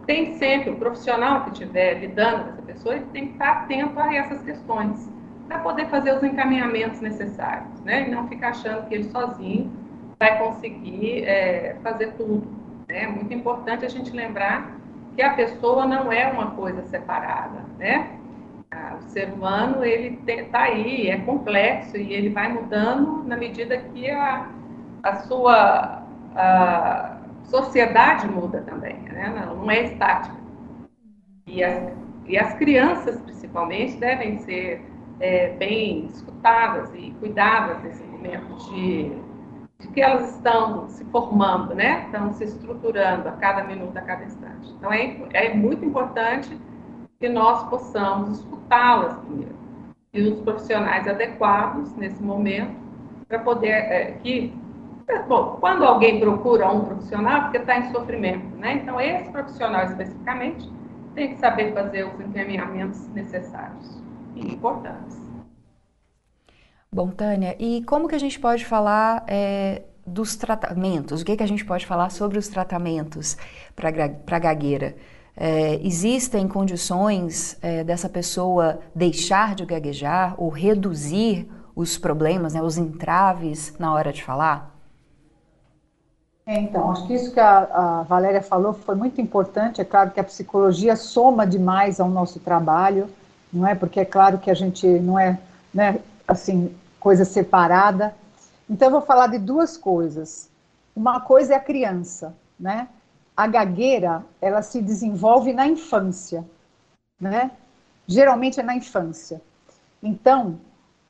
Tem 0.06 0.34
sempre 0.36 0.70
o 0.70 0.76
profissional 0.76 1.44
que 1.44 1.50
estiver 1.50 2.00
lidando 2.00 2.44
com 2.44 2.50
essa 2.50 2.62
pessoa, 2.62 2.96
ele 2.96 3.06
tem 3.12 3.26
que 3.26 3.32
estar 3.34 3.62
atento 3.62 4.00
a 4.00 4.14
essas 4.14 4.42
questões 4.42 5.08
para 5.46 5.58
poder 5.58 5.86
fazer 5.88 6.14
os 6.14 6.22
encaminhamentos 6.22 7.00
necessários, 7.00 7.80
né? 7.82 8.08
E 8.08 8.10
não 8.10 8.26
ficar 8.26 8.48
achando 8.48 8.88
que 8.88 8.94
ele 8.94 9.04
sozinho 9.04 9.70
vai 10.18 10.38
conseguir 10.38 11.24
é, 11.24 11.76
fazer 11.82 12.12
tudo. 12.12 12.46
Né? 12.88 13.04
É 13.04 13.06
muito 13.06 13.32
importante 13.34 13.84
a 13.84 13.88
gente 13.88 14.10
lembrar 14.12 14.76
que 15.14 15.22
a 15.22 15.34
pessoa 15.34 15.84
não 15.84 16.10
é 16.10 16.26
uma 16.26 16.52
coisa 16.52 16.82
separada, 16.84 17.64
né? 17.78 18.18
O 19.06 19.10
ser 19.10 19.32
humano 19.32 19.84
ele 19.84 20.20
está 20.26 20.62
aí, 20.62 21.08
é 21.08 21.18
complexo 21.18 21.96
e 21.96 22.12
ele 22.12 22.30
vai 22.30 22.52
mudando 22.52 23.24
na 23.24 23.36
medida 23.36 23.76
que 23.76 24.10
a, 24.10 24.48
a 25.02 25.16
sua 25.16 26.02
a 26.34 27.18
sociedade 27.44 28.26
muda 28.28 28.62
também, 28.62 28.98
né? 29.00 29.32
não, 29.46 29.56
não 29.56 29.70
é 29.70 29.82
estática. 29.82 30.36
E 31.46 31.62
as, 31.62 31.92
e 32.26 32.38
as 32.38 32.54
crianças, 32.54 33.20
principalmente, 33.20 33.96
devem 33.96 34.38
ser 34.38 34.82
é, 35.20 35.50
bem 35.50 36.06
escutadas 36.06 36.90
e 36.94 37.10
cuidadas 37.20 37.82
nesse 37.82 38.02
momento 38.04 38.56
de, 38.70 39.12
de, 39.78 39.88
que 39.88 40.00
elas 40.00 40.36
estão 40.36 40.88
se 40.88 41.04
formando, 41.06 41.74
né? 41.74 42.04
Estão 42.06 42.32
se 42.32 42.44
estruturando 42.44 43.28
a 43.28 43.32
cada 43.32 43.64
minuto, 43.64 43.96
a 43.96 44.02
cada 44.02 44.24
instante. 44.24 44.72
Então 44.78 44.92
é, 44.92 45.16
é 45.34 45.54
muito 45.54 45.84
importante 45.84 46.58
que 47.22 47.28
nós 47.28 47.62
possamos 47.70 48.40
escutá-las 48.40 49.16
primeiro 49.18 49.54
e 50.12 50.22
os 50.22 50.40
profissionais 50.40 51.06
adequados 51.06 51.94
nesse 51.94 52.20
momento 52.20 52.74
para 53.28 53.38
poder 53.38 53.68
é, 53.68 54.18
que 54.20 54.52
bom, 55.28 55.56
quando 55.60 55.84
alguém 55.84 56.18
procura 56.18 56.68
um 56.68 56.84
profissional 56.84 57.36
é 57.36 57.40
porque 57.42 57.58
está 57.58 57.78
em 57.78 57.92
sofrimento, 57.92 58.56
né? 58.56 58.74
Então 58.82 59.00
esse 59.00 59.30
profissional 59.30 59.84
especificamente 59.84 60.68
tem 61.14 61.28
que 61.28 61.36
saber 61.38 61.72
fazer 61.72 62.08
os 62.08 62.18
encaminhamentos 62.18 63.06
necessários 63.10 64.02
importantes. 64.34 65.16
Bom, 66.92 67.08
Tânia, 67.08 67.54
e 67.56 67.84
como 67.84 68.08
que 68.08 68.16
a 68.16 68.20
gente 68.20 68.40
pode 68.40 68.64
falar 68.64 69.24
é, 69.28 69.82
dos 70.04 70.34
tratamentos? 70.34 71.22
O 71.22 71.24
que, 71.24 71.36
que 71.36 71.42
a 71.44 71.48
gente 71.48 71.64
pode 71.64 71.86
falar 71.86 72.10
sobre 72.10 72.36
os 72.36 72.48
tratamentos 72.48 73.36
para 73.76 73.90
a 73.90 74.38
gagueira? 74.40 74.96
É, 75.36 75.80
existem 75.82 76.46
condições 76.46 77.56
é, 77.62 77.82
dessa 77.82 78.08
pessoa 78.08 78.80
deixar 78.94 79.54
de 79.54 79.64
gaguejar 79.64 80.34
ou 80.38 80.50
reduzir 80.50 81.48
os 81.74 81.96
problemas, 81.96 82.52
né, 82.52 82.62
os 82.62 82.76
entraves 82.76 83.74
na 83.78 83.94
hora 83.94 84.12
de 84.12 84.22
falar? 84.22 84.70
É, 86.44 86.60
então, 86.60 86.90
acho 86.90 87.06
que 87.06 87.14
isso 87.14 87.32
que 87.32 87.40
a, 87.40 87.58
a, 87.60 88.02
Valéria 88.02 88.42
falou 88.42 88.74
foi 88.74 88.94
muito 88.94 89.20
importante. 89.20 89.80
É 89.80 89.84
claro 89.84 90.10
que 90.10 90.20
a 90.20 90.24
psicologia 90.24 90.96
soma 90.96 91.46
demais 91.46 91.98
ao 91.98 92.10
nosso 92.10 92.40
trabalho 92.40 93.08
não 93.52 93.66
é? 93.66 93.74
Porque 93.74 94.00
é 94.00 94.04
claro 94.04 94.38
que 94.38 94.50
a 94.50 94.54
gente 94.54 94.86
não 94.86 95.18
é, 95.18 95.38
né, 95.74 96.00
assim, 96.26 96.74
coisa 96.98 97.24
separada. 97.24 98.14
Então, 98.68 98.88
eu 98.88 98.92
vou 98.92 99.02
falar 99.02 99.26
de 99.26 99.38
duas 99.38 99.76
coisas. 99.76 100.48
Uma 100.96 101.20
coisa 101.20 101.52
é 101.54 101.56
a 101.56 101.60
criança, 101.60 102.34
né? 102.58 102.88
A 103.36 103.46
gagueira, 103.46 104.24
ela 104.40 104.62
se 104.62 104.82
desenvolve 104.82 105.52
na 105.52 105.66
infância, 105.66 106.44
né? 107.20 107.50
Geralmente 108.06 108.60
é 108.60 108.62
na 108.62 108.76
infância. 108.76 109.40
Então, 110.02 110.58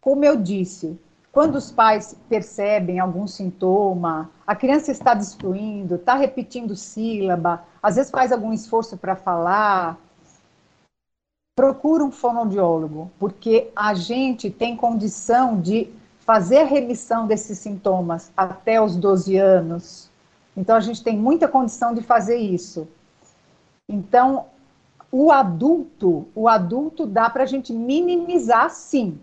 como 0.00 0.25
eu 0.25 0.37
disse, 0.37 0.99
quando 1.33 1.57
os 1.57 1.73
pais 1.73 2.14
percebem 2.29 3.00
algum 3.00 3.26
sintoma, 3.26 4.31
a 4.47 4.55
criança 4.55 4.93
está 4.93 5.14
destruindo, 5.14 5.95
está 5.95 6.14
repetindo 6.14 6.76
sílaba, 6.76 7.64
às 7.83 7.97
vezes 7.97 8.11
faz 8.11 8.31
algum 8.31 8.52
esforço 8.52 8.99
para 8.99 9.17
falar, 9.17 9.99
procura 11.57 12.05
um 12.05 12.11
fonoaudiólogo, 12.11 13.11
porque 13.19 13.71
a 13.75 13.95
gente 13.95 14.50
tem 14.50 14.76
condição 14.76 15.59
de 15.59 15.91
fazer 16.21 16.59
a 16.59 16.64
remissão 16.64 17.26
desses 17.26 17.59
sintomas 17.59 18.31
até 18.37 18.81
os 18.81 18.95
12 18.97 19.37
anos. 19.37 20.11
Então, 20.56 20.76
a 20.76 20.80
gente 20.80 21.02
tem 21.02 21.16
muita 21.16 21.49
condição 21.49 21.94
de 21.94 22.02
fazer 22.02 22.37
isso. 22.37 22.88
Então, 23.88 24.47
o 25.11 25.30
adulto, 25.30 26.26
o 26.35 26.49
adulto 26.49 27.06
dá 27.06 27.28
para 27.28 27.42
a 27.42 27.47
gente 27.47 27.73
minimizar, 27.73 28.71
sim. 28.71 29.18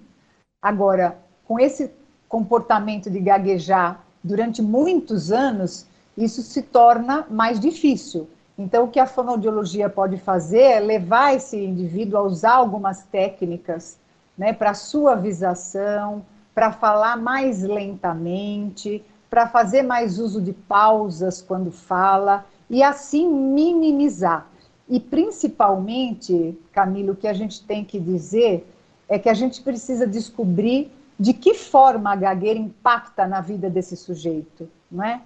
Agora, 0.62 1.17
com 1.45 1.59
esse 1.59 1.91
comportamento 2.27 3.09
de 3.09 3.19
gaguejar 3.19 4.03
durante 4.24 4.62
muitos 4.62 5.31
anos, 5.31 5.88
isso 6.15 6.41
se 6.41 6.62
torna 6.62 7.25
mais 7.29 7.59
difícil. 7.59 8.29
Então, 8.57 8.83
o 8.83 8.88
que 8.89 9.00
a 9.00 9.07
fonoaudiologia 9.07 9.89
pode 9.89 10.17
fazer 10.17 10.62
é 10.62 10.79
levar 10.79 11.33
esse 11.33 11.57
indivíduo 11.57 12.19
a 12.19 12.24
usar 12.24 12.55
algumas 12.55 13.03
técnicas 13.03 13.98
né, 14.38 14.53
para 14.53 14.74
suavização, 14.74 16.25
para 16.53 16.71
falar 16.71 17.15
mais 17.15 17.63
lentamente, 17.63 19.03
para 19.29 19.48
fazer 19.48 19.83
mais 19.83 20.19
uso 20.19 20.41
de 20.41 20.53
pausas 20.53 21.41
quando 21.41 21.71
fala 21.71 22.45
e 22.69 22.81
assim 22.81 23.27
minimizar. 23.27 24.48
E 24.88 25.00
principalmente, 25.00 26.57
Camilo, 26.71 27.13
o 27.13 27.15
que 27.15 27.27
a 27.27 27.33
gente 27.33 27.63
tem 27.63 27.86
que 27.86 28.00
dizer 28.00 28.67
é 29.07 29.19
que 29.19 29.29
a 29.29 29.33
gente 29.33 29.62
precisa 29.62 30.07
descobrir 30.07 30.91
de 31.19 31.33
que 31.33 31.53
forma 31.53 32.12
a 32.12 32.15
gagueira 32.15 32.59
impacta 32.59 33.27
na 33.27 33.41
vida 33.41 33.69
desse 33.69 33.95
sujeito, 33.95 34.69
não 34.89 35.03
é? 35.03 35.21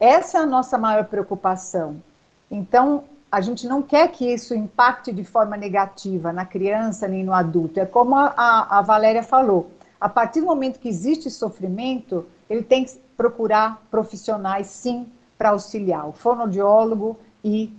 Essa 0.00 0.38
é 0.38 0.40
a 0.42 0.46
nossa 0.46 0.76
maior 0.76 1.04
preocupação. 1.04 2.02
Então, 2.50 3.04
a 3.30 3.40
gente 3.40 3.66
não 3.66 3.82
quer 3.82 4.08
que 4.08 4.32
isso 4.32 4.54
impacte 4.54 5.12
de 5.12 5.22
forma 5.22 5.56
negativa 5.56 6.32
na 6.32 6.46
criança 6.46 7.06
nem 7.06 7.24
no 7.24 7.32
adulto. 7.32 7.78
É 7.78 7.86
como 7.86 8.16
a, 8.16 8.78
a, 8.78 8.82
Valéria 8.82 9.22
falou: 9.22 9.70
a 10.00 10.08
partir 10.08 10.40
do 10.40 10.46
momento 10.46 10.80
que 10.80 10.88
existe 10.88 11.30
sofrimento, 11.30 12.26
ele 12.48 12.62
tem 12.62 12.84
que 12.84 12.98
procurar 13.18 13.82
profissionais, 13.90 14.68
sim, 14.68 15.08
para 15.36 15.50
auxiliar, 15.50 16.08
o 16.08 16.12
fonoaudiólogo 16.12 17.18
e 17.44 17.70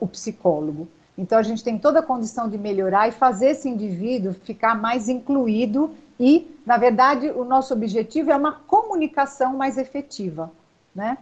o 0.00 0.08
psicólogo. 0.08 0.88
Então, 1.16 1.38
a 1.38 1.42
gente 1.42 1.62
tem 1.62 1.78
toda 1.78 2.00
a 2.00 2.02
condição 2.02 2.48
de 2.48 2.58
melhorar 2.58 3.08
e 3.08 3.12
fazer 3.12 3.50
esse 3.50 3.68
indivíduo 3.68 4.34
ficar 4.34 4.74
mais 4.74 5.08
incluído 5.08 5.94
e, 6.18 6.50
na 6.66 6.76
verdade, 6.76 7.30
o 7.30 7.44
nosso 7.44 7.72
objetivo 7.72 8.32
é 8.32 8.36
uma 8.36 8.52
comunicação 8.52 9.56
mais 9.56 9.78
efetiva, 9.78 10.50
né? 10.94 11.18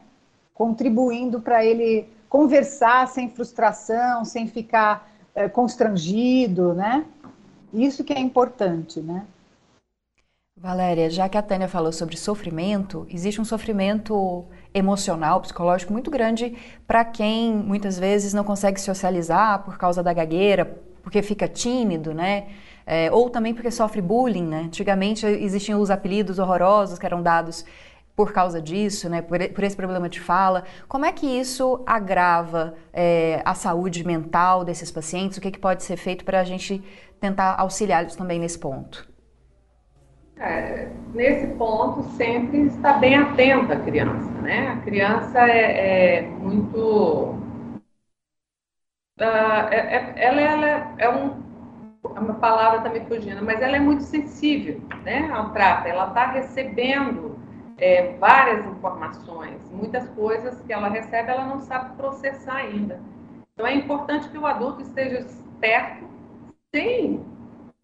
Contribuindo 0.55 1.41
para 1.41 1.65
ele 1.65 2.09
conversar 2.31 3.07
sem 3.09 3.29
frustração, 3.31 4.25
sem 4.25 4.47
ficar 4.47 5.11
é, 5.35 5.49
constrangido, 5.49 6.73
né? 6.73 7.05
Isso 7.73 8.03
que 8.05 8.13
é 8.13 8.21
importante, 8.21 9.01
né? 9.01 9.27
Valéria, 10.59 11.11
já 11.11 11.29
que 11.29 11.37
a 11.37 11.43
Tânia 11.43 11.69
falou 11.69 11.93
sobre 11.93 12.17
sofrimento, 12.17 13.07
existe 13.11 13.39
um 13.39 13.45
sofrimento 13.45 14.47
emocional, 14.73 15.39
psicológico 15.43 15.93
muito 15.93 16.11
grande 16.11 16.57
para 16.87 17.05
quem 17.05 17.53
muitas 17.55 17.99
vezes 17.99 18.33
não 18.33 18.43
consegue 18.43 18.81
socializar 18.81 19.63
por 19.65 19.77
causa 19.77 20.03
da 20.03 20.15
gagueira, 20.15 20.65
porque 21.03 21.21
fica 21.21 21.47
tímido, 21.47 22.15
né? 22.15 22.47
É, 22.87 23.13
ou 23.13 23.29
também 23.29 23.53
porque 23.53 23.71
sofre 23.71 24.01
bullying, 24.01 24.47
né? 24.47 24.61
Antigamente 24.61 25.27
existiam 25.27 25.79
os 25.79 25.91
apelidos 25.91 26.39
horrorosos 26.39 26.99
que 26.99 27.05
eram 27.05 27.23
dados 27.23 27.63
por 28.17 28.33
causa 28.33 28.59
disso, 28.59 29.11
né, 29.11 29.21
por, 29.21 29.39
por, 29.51 29.63
esse 29.63 29.77
problema 29.77 30.09
de 30.09 30.21
fala. 30.21 30.65
Como 30.89 31.05
é 31.05 31.13
que 31.13 31.27
isso 31.27 31.83
agrava 31.87 32.73
é, 32.95 33.43
a 33.45 33.55
saúde 33.55 34.07
mental 34.07 34.65
desses 34.65 34.91
pacientes? 34.91 35.37
O 35.37 35.41
que, 35.43 35.51
que 35.51 35.59
pode 35.59 35.83
ser 35.83 35.99
feito 35.99 36.25
para 36.25 36.41
a 36.41 36.45
gente 36.45 36.83
tentar 37.21 37.57
auxiliá-los 37.59 38.17
também 38.17 38.39
nesse 38.39 38.59
ponto? 38.59 39.16
É, 40.39 40.91
nesse 41.15 41.47
ponto, 41.55 42.03
sempre 42.11 42.67
está 42.67 42.95
bem 42.95 43.17
atenta 43.17 43.73
a 43.73 43.81
criança, 43.81 44.31
né? 44.43 44.69
A 44.69 44.77
criança 44.83 45.49
é, 45.49 46.19
é 46.19 46.23
muito 46.23 47.35
uh, 49.19 49.69
é, 49.71 50.13
ela, 50.17 50.41
ela 50.41 50.95
é 50.99 51.09
um, 51.09 51.43
é 52.15 52.21
uma 52.21 52.35
palavra 52.35 52.79
está 52.79 52.91
me 52.91 53.01
fugindo, 53.07 53.43
mas 53.43 53.63
ela 53.63 53.77
é 53.77 53.81
muito 53.81 54.03
sensível 54.03 54.81
né, 55.05 55.31
ao 55.33 55.53
trato. 55.53 55.89
Ela 55.89 56.09
está 56.09 56.27
recebendo 56.27 57.39
é, 57.79 58.15
várias 58.19 58.65
informações, 58.67 59.59
muitas 59.71 60.07
coisas 60.11 60.61
que 60.63 60.73
ela 60.73 60.89
recebe, 60.89 61.31
ela 61.31 61.47
não 61.47 61.61
sabe 61.61 61.97
processar 61.97 62.57
ainda. 62.57 63.01
Então 63.55 63.67
é 63.67 63.75
importante 63.75 64.29
que 64.29 64.37
o 64.37 64.47
adulto 64.47 64.83
esteja 64.83 65.27
perto, 65.61 66.07
sem 66.75 67.25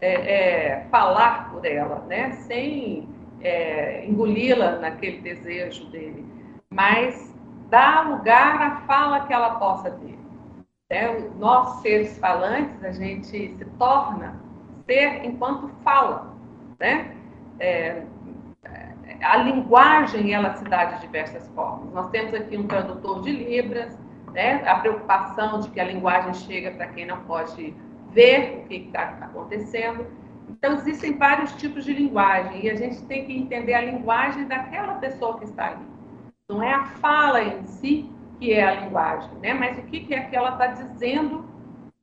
é, 0.03 0.15
é, 0.15 0.87
falar 0.91 1.49
por 1.51 1.65
ela, 1.65 2.01
né? 2.09 2.33
sem 2.33 3.09
é, 3.41 4.05
engoli-la 4.05 4.81
naquele 4.81 5.21
desejo 5.21 5.87
dele, 5.91 6.27
mas 6.69 7.33
dar 7.71 8.11
lugar 8.11 8.61
à 8.61 8.77
fala 8.81 9.21
que 9.21 9.33
ela 9.33 9.55
possa 9.55 9.93
ter. 9.93 10.19
Né? 10.91 11.31
Nós, 11.39 11.81
seres 11.83 12.19
falantes, 12.19 12.83
a 12.85 12.91
gente 12.91 13.29
se 13.29 13.65
torna 13.79 14.41
ser 14.87 15.25
enquanto 15.25 15.71
fala. 15.85 16.35
Né? 16.81 17.15
É, 17.61 18.03
a 19.23 19.37
linguagem 19.37 20.35
ela 20.35 20.55
se 20.55 20.65
dá 20.65 20.87
de 20.87 21.01
diversas 21.01 21.47
formas. 21.51 21.93
Nós 21.93 22.11
temos 22.11 22.35
aqui 22.35 22.57
um 22.57 22.67
tradutor 22.67 23.23
de 23.23 23.31
Libras, 23.31 23.97
né? 24.33 24.69
a 24.69 24.81
preocupação 24.81 25.61
de 25.61 25.71
que 25.71 25.79
a 25.79 25.85
linguagem 25.85 26.35
chega 26.35 26.73
para 26.73 26.89
quem 26.89 27.07
não 27.07 27.21
pode 27.21 27.73
ver 28.13 28.59
o 28.59 28.69
que 28.69 28.77
está 28.77 29.03
acontecendo. 29.03 30.07
Então, 30.49 30.75
existem 30.75 31.17
vários 31.17 31.53
tipos 31.53 31.85
de 31.85 31.93
linguagem 31.93 32.65
e 32.65 32.71
a 32.71 32.75
gente 32.75 33.03
tem 33.05 33.25
que 33.25 33.37
entender 33.37 33.75
a 33.75 33.81
linguagem 33.81 34.47
daquela 34.47 34.95
pessoa 34.95 35.39
que 35.39 35.45
está 35.45 35.71
ali. 35.71 35.87
Não 36.49 36.63
é 36.63 36.73
a 36.73 36.85
fala 36.85 37.43
em 37.43 37.65
si 37.65 38.11
que 38.39 38.53
é 38.53 38.65
a 38.65 38.81
linguagem, 38.81 39.31
né? 39.39 39.55
mas 39.55 39.79
o 39.79 39.83
que, 39.83 40.13
é 40.13 40.21
que 40.21 40.35
ela 40.35 40.51
está 40.51 40.67
dizendo, 40.67 41.45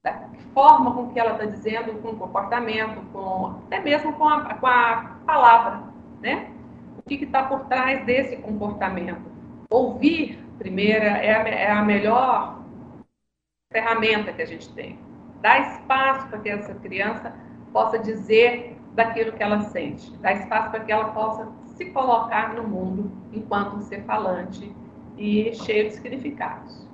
da 0.01 0.30
forma 0.54 0.94
com 0.94 1.10
que 1.10 1.20
ela 1.20 1.34
está 1.34 1.46
dizendo, 1.46 2.01
com 2.01 2.10
o 2.10 2.18
comportamento, 2.18 3.01
com, 3.12 3.58
até 3.66 3.82
mesmo 3.82 4.13
com 4.13 4.28
a, 4.28 4.56
com 4.56 4.68
a 4.68 5.18
palavra. 5.25 5.84
Né? 6.22 6.50
O 6.98 7.01
que 7.01 7.16
está 7.16 7.44
por 7.44 7.66
trás 7.66 8.06
desse 8.06 8.38
comportamento? 8.38 9.30
Ouvir, 9.70 10.39
primeira, 10.58 11.06
é 11.06 11.34
a, 11.34 11.48
é 11.50 11.72
a 11.72 11.84
melhor 11.84 12.63
ferramenta 13.72 14.32
que 14.32 14.42
a 14.42 14.48
gente 14.48 14.74
tem. 14.74 14.98
Dar 15.41 15.72
espaço 15.72 16.27
para 16.27 16.39
que 16.39 16.50
essa 16.50 16.74
criança 16.75 17.34
possa 17.72 17.98
dizer 17.98 18.77
daquilo 18.93 19.31
que 19.34 19.43
ela 19.43 19.62
sente, 19.62 20.12
dar 20.17 20.34
espaço 20.34 20.72
para 20.72 20.81
que 20.81 20.91
ela 20.91 21.10
possa 21.12 21.48
se 21.77 21.86
colocar 21.91 22.53
no 22.53 22.67
mundo 22.67 23.12
enquanto 23.31 23.81
ser 23.84 24.03
falante 24.03 24.75
e 25.17 25.53
cheio 25.53 25.88
de 25.88 25.96
significados. 25.96 26.88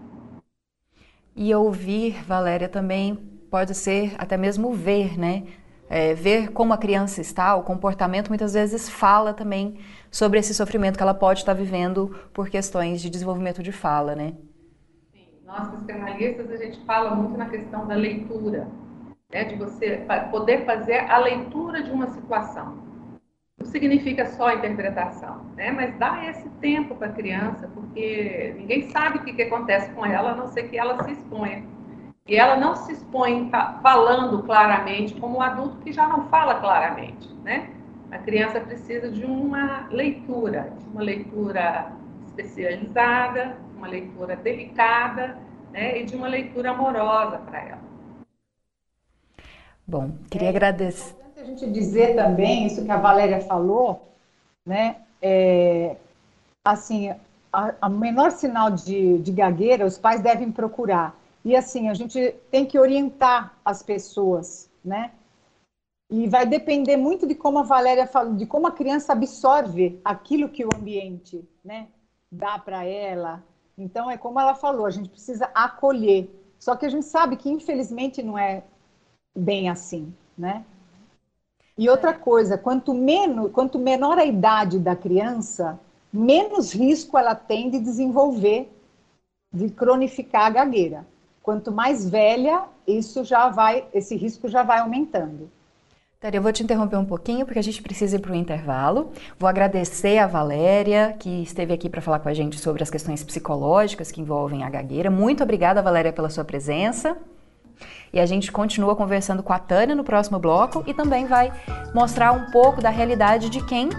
E 1.36 1.54
ouvir, 1.54 2.24
Valéria, 2.24 2.70
também 2.70 3.16
pode 3.50 3.74
ser 3.74 4.16
até 4.18 4.38
mesmo 4.38 4.74
ver, 4.74 5.18
né? 5.18 5.44
É, 5.88 6.14
ver 6.16 6.52
como 6.52 6.74
a 6.74 6.78
criança 6.78 7.22
está, 7.22 7.56
o 7.56 7.64
comportamento 7.64 8.30
muitas 8.30 8.54
vezes 8.54 8.90
fala 8.90 9.34
também 9.34 9.80
sobre 10.10 10.40
esse 10.40 10.54
sofrimento 10.54 10.98
que 10.98 11.04
ela 11.04 11.14
pode 11.14 11.40
estar 11.40 11.54
vivendo 11.54 12.16
por 12.34 12.50
questões 12.50 13.02
de 13.02 13.10
desenvolvimento 13.10 13.62
de 13.62 13.72
fala, 13.72 14.16
né? 14.16 14.34
Nós 15.46 15.68
psicanalistas 15.70 16.50
a 16.50 16.58
gente 16.58 16.84
fala 16.86 17.14
muito 17.14 17.38
na 17.38 17.46
questão 17.46 17.86
da 17.86 17.94
leitura, 17.94 18.68
né, 19.32 19.44
de 19.44 19.56
você 19.56 20.04
poder 20.32 20.66
fazer 20.66 21.10
a 21.10 21.20
leitura 21.20 21.84
de 21.84 21.92
uma 21.92 22.08
situação. 22.08 22.80
Não 23.60 23.66
significa 23.68 24.26
só 24.26 24.52
interpretação, 24.52 25.46
né, 25.56 25.72
mas 25.72 25.96
dá 26.00 26.26
esse 26.26 26.50
tempo 26.62 26.96
para 26.96 27.08
a 27.10 27.14
criança, 27.14 27.70
porque 27.76 28.56
ninguém 28.58 28.90
sabe 28.90 29.20
o 29.20 29.24
que, 29.24 29.34
que 29.34 29.44
acontece 29.44 29.92
com 29.92 30.04
ela, 30.04 30.32
a 30.32 30.36
não 30.36 30.48
ser 30.48 30.64
que 30.64 30.80
ela 30.80 31.04
se 31.04 31.12
exponha. 31.12 31.64
E 32.28 32.36
ela 32.36 32.58
não 32.58 32.76
se 32.76 32.94
expõe 32.94 33.52
falando 33.84 34.42
claramente, 34.42 35.14
como 35.14 35.38
o 35.38 35.42
adulto 35.44 35.78
que 35.78 35.92
já 35.92 36.08
não 36.08 36.28
fala 36.28 36.56
claramente, 36.60 37.32
né? 37.44 37.70
A 38.10 38.18
criança 38.18 38.60
precisa 38.60 39.12
de 39.12 39.24
uma 39.24 39.88
leitura, 39.92 40.74
de 40.80 40.88
uma 40.90 41.04
leitura 41.04 41.92
especializada, 42.26 43.56
uma 43.86 43.88
leitura 43.88 44.36
delicada, 44.36 45.38
né? 45.72 46.02
E 46.02 46.06
de 46.06 46.16
uma 46.16 46.28
leitura 46.28 46.72
amorosa 46.72 47.38
para 47.38 47.62
ela. 47.62 47.82
Bom, 49.88 50.12
queria 50.30 50.48
é, 50.48 50.50
agradecer. 50.50 51.16
É 51.36 51.42
a 51.42 51.44
gente 51.46 51.70
dizer 51.72 52.16
também 52.16 52.66
isso 52.66 52.84
que 52.84 52.92
a 52.92 52.98
Valéria 52.98 53.42
falou, 53.42 54.12
né? 54.66 54.98
É, 55.22 55.96
assim, 56.64 57.14
a, 57.54 57.88
menor 57.88 58.32
sinal 58.32 58.72
de, 58.72 59.20
de 59.20 59.32
gagueira, 59.32 59.86
os 59.86 59.98
pais 59.98 60.22
devem 60.22 60.52
procurar. 60.52 61.16
E 61.44 61.56
assim, 61.56 61.90
a 61.90 61.94
gente 61.94 62.34
tem 62.50 62.66
que 62.66 62.80
orientar 62.80 63.54
as 63.64 63.84
pessoas, 63.84 64.70
né? 64.84 65.12
E 66.10 66.28
vai 66.28 66.46
depender 66.46 66.98
muito 66.98 67.28
de 67.28 67.36
como 67.36 67.60
a 67.60 67.64
Valéria 67.64 68.08
falou, 68.08 68.36
de 68.36 68.46
como 68.46 68.68
a 68.68 68.72
criança 68.72 69.14
absorve 69.14 70.00
aquilo 70.04 70.50
que 70.50 70.64
o 70.64 70.70
ambiente, 70.76 71.48
né, 71.64 71.88
dá 72.32 72.60
para 72.60 72.86
ela. 72.86 73.44
Então 73.78 74.10
é 74.10 74.18
como 74.18 74.40
ela 74.40 74.56
falou, 74.56 74.86
a 74.86 74.92
gente 74.92 75.10
precisa 75.10 75.50
acolher. 75.54 76.30
Só 76.60 76.76
que 76.76 76.86
a 76.86 76.90
gente 76.90 77.06
sabe 77.06 77.36
que 77.36 77.50
infelizmente 77.50 78.24
não 78.24 78.38
é 78.38 78.64
bem 79.36 79.70
assim, 79.70 80.14
né? 80.38 80.64
E 81.78 81.90
outra 81.90 82.14
coisa, 82.14 82.58
quanto, 82.58 82.94
menos, 82.94 83.52
quanto 83.52 83.78
menor 83.78 84.18
a 84.18 84.26
idade 84.26 84.80
da 84.80 84.96
criança, 84.96 85.78
menos 86.12 86.72
risco 86.72 87.18
ela 87.18 87.36
tem 87.36 87.70
de 87.70 87.80
desenvolver, 87.80 88.72
de 89.52 89.70
cronificar 89.70 90.46
a 90.46 90.50
gagueira. 90.50 91.06
Quanto 91.44 91.72
mais 91.72 92.10
velha, 92.10 92.64
isso 92.88 93.26
já 93.26 93.50
vai, 93.50 93.86
esse 93.94 94.16
risco 94.16 94.48
já 94.48 94.64
vai 94.64 94.80
aumentando. 94.80 95.52
Eu 96.34 96.42
vou 96.42 96.52
te 96.52 96.64
interromper 96.64 96.98
um 96.98 97.06
pouquinho 97.06 97.46
porque 97.46 97.60
a 97.60 97.62
gente 97.62 97.84
precisa 97.84 98.16
ir 98.16 98.20
para 98.20 98.32
o 98.32 98.36
intervalo. 98.36 99.12
Vou 99.38 99.48
agradecer 99.48 100.18
a 100.18 100.26
Valéria, 100.26 101.16
que 101.20 101.44
esteve 101.44 101.72
aqui 101.72 101.88
para 101.88 102.02
falar 102.02 102.18
com 102.20 102.28
a 102.28 102.34
gente 102.34 102.58
sobre 102.58 102.82
as 102.82 102.90
questões 102.90 103.24
psicológicas 103.24 104.12
que 104.12 104.22
envolvem 104.22 104.64
a 104.64 104.70
gagueira. 104.70 105.12
Muito 105.12 105.44
obrigada, 105.44 105.84
Valéria, 105.84 106.12
pela 106.12 106.30
sua 106.30 106.44
presença. 106.44 107.16
E 108.12 108.20
a 108.20 108.26
gente 108.26 108.52
continua 108.52 108.96
conversando 108.96 109.44
com 109.44 109.54
a 109.54 109.60
Tânia 109.60 109.94
no 109.94 110.04
próximo 110.04 110.40
bloco 110.40 110.84
e 110.88 110.96
também 110.96 111.28
vai 111.28 111.54
mostrar 111.94 112.32
um 112.32 112.50
pouco 112.50 112.82
da 112.82 112.90
realidade 112.90 113.48
de 113.48 113.64
quem 113.64 113.90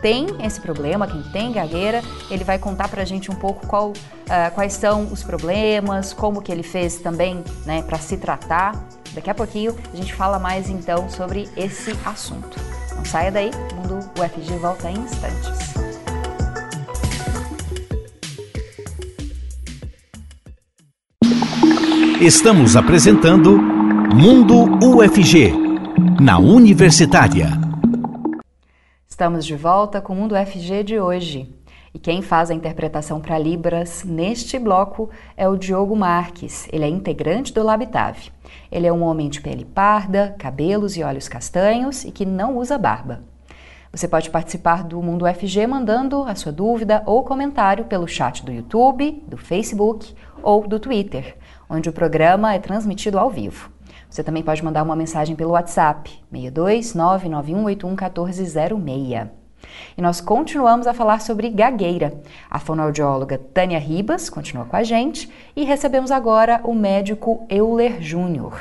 tem 0.00 0.26
esse 0.44 0.60
problema, 0.60 1.06
quem 1.06 1.22
tem 1.32 1.52
gagueira, 1.52 2.02
ele 2.30 2.44
vai 2.44 2.58
contar 2.58 2.88
pra 2.88 3.04
gente 3.04 3.30
um 3.30 3.34
pouco 3.36 3.66
qual, 3.66 3.90
uh, 3.90 4.54
quais 4.54 4.72
são 4.74 5.04
os 5.04 5.22
problemas, 5.22 6.12
como 6.12 6.42
que 6.42 6.50
ele 6.50 6.64
fez 6.64 6.96
também, 6.96 7.42
né, 7.64 7.82
para 7.82 7.98
se 7.98 8.16
tratar. 8.16 9.01
Daqui 9.14 9.28
a 9.28 9.34
pouquinho 9.34 9.76
a 9.92 9.96
gente 9.96 10.14
fala 10.14 10.38
mais 10.38 10.70
então 10.70 11.08
sobre 11.10 11.48
esse 11.56 11.92
assunto. 12.04 12.58
Não 12.96 13.04
saia 13.04 13.30
daí, 13.30 13.50
o 13.72 13.76
Mundo 13.76 13.98
UFG 14.18 14.56
volta 14.56 14.90
em 14.90 14.98
instantes. 14.98 15.72
Estamos 22.20 22.76
apresentando 22.76 23.58
Mundo 24.14 24.78
UFG, 24.82 25.52
na 26.20 26.38
Universitária. 26.38 27.48
Estamos 29.08 29.44
de 29.44 29.56
volta 29.56 30.00
com 30.00 30.12
o 30.12 30.16
Mundo 30.16 30.34
UFG 30.34 30.84
de 30.84 31.00
hoje. 31.00 31.52
E 31.94 31.98
quem 31.98 32.22
faz 32.22 32.50
a 32.50 32.54
interpretação 32.54 33.20
para 33.20 33.38
Libras 33.38 34.04
neste 34.04 34.58
bloco 34.58 35.10
é 35.36 35.46
o 35.46 35.56
Diogo 35.56 35.94
Marques. 35.94 36.66
Ele 36.72 36.84
é 36.84 36.88
integrante 36.88 37.52
do 37.52 37.62
Labitave. 37.62 38.30
Ele 38.70 38.86
é 38.86 38.92
um 38.92 39.02
homem 39.02 39.28
de 39.28 39.40
pele 39.40 39.64
parda, 39.64 40.34
cabelos 40.38 40.96
e 40.96 41.02
olhos 41.02 41.28
castanhos 41.28 42.04
e 42.04 42.10
que 42.10 42.26
não 42.26 42.56
usa 42.56 42.78
barba. 42.78 43.20
Você 43.92 44.08
pode 44.08 44.30
participar 44.30 44.84
do 44.84 45.02
Mundo 45.02 45.26
UFG 45.26 45.66
mandando 45.66 46.24
a 46.24 46.34
sua 46.34 46.50
dúvida 46.50 47.02
ou 47.04 47.22
comentário 47.22 47.84
pelo 47.84 48.08
chat 48.08 48.44
do 48.44 48.50
YouTube, 48.50 49.22
do 49.26 49.36
Facebook 49.36 50.14
ou 50.42 50.66
do 50.66 50.80
Twitter 50.80 51.36
onde 51.72 51.88
o 51.88 51.92
programa 51.92 52.52
é 52.52 52.58
transmitido 52.58 53.18
ao 53.18 53.30
vivo. 53.30 53.70
Você 54.10 54.22
também 54.22 54.42
pode 54.42 54.62
mandar 54.62 54.82
uma 54.82 54.94
mensagem 54.94 55.34
pelo 55.34 55.52
WhatsApp 55.52 56.10
62 56.30 56.94
991811406. 56.94 59.41
E 59.96 60.02
nós 60.02 60.20
continuamos 60.20 60.86
a 60.86 60.94
falar 60.94 61.20
sobre 61.20 61.50
gagueira. 61.50 62.12
A 62.50 62.58
fonoaudióloga 62.58 63.38
Tânia 63.38 63.78
Ribas 63.78 64.30
continua 64.30 64.64
com 64.64 64.76
a 64.76 64.82
gente 64.82 65.30
e 65.54 65.64
recebemos 65.64 66.10
agora 66.10 66.60
o 66.64 66.74
médico 66.74 67.46
Euler 67.48 68.00
Júnior. 68.00 68.60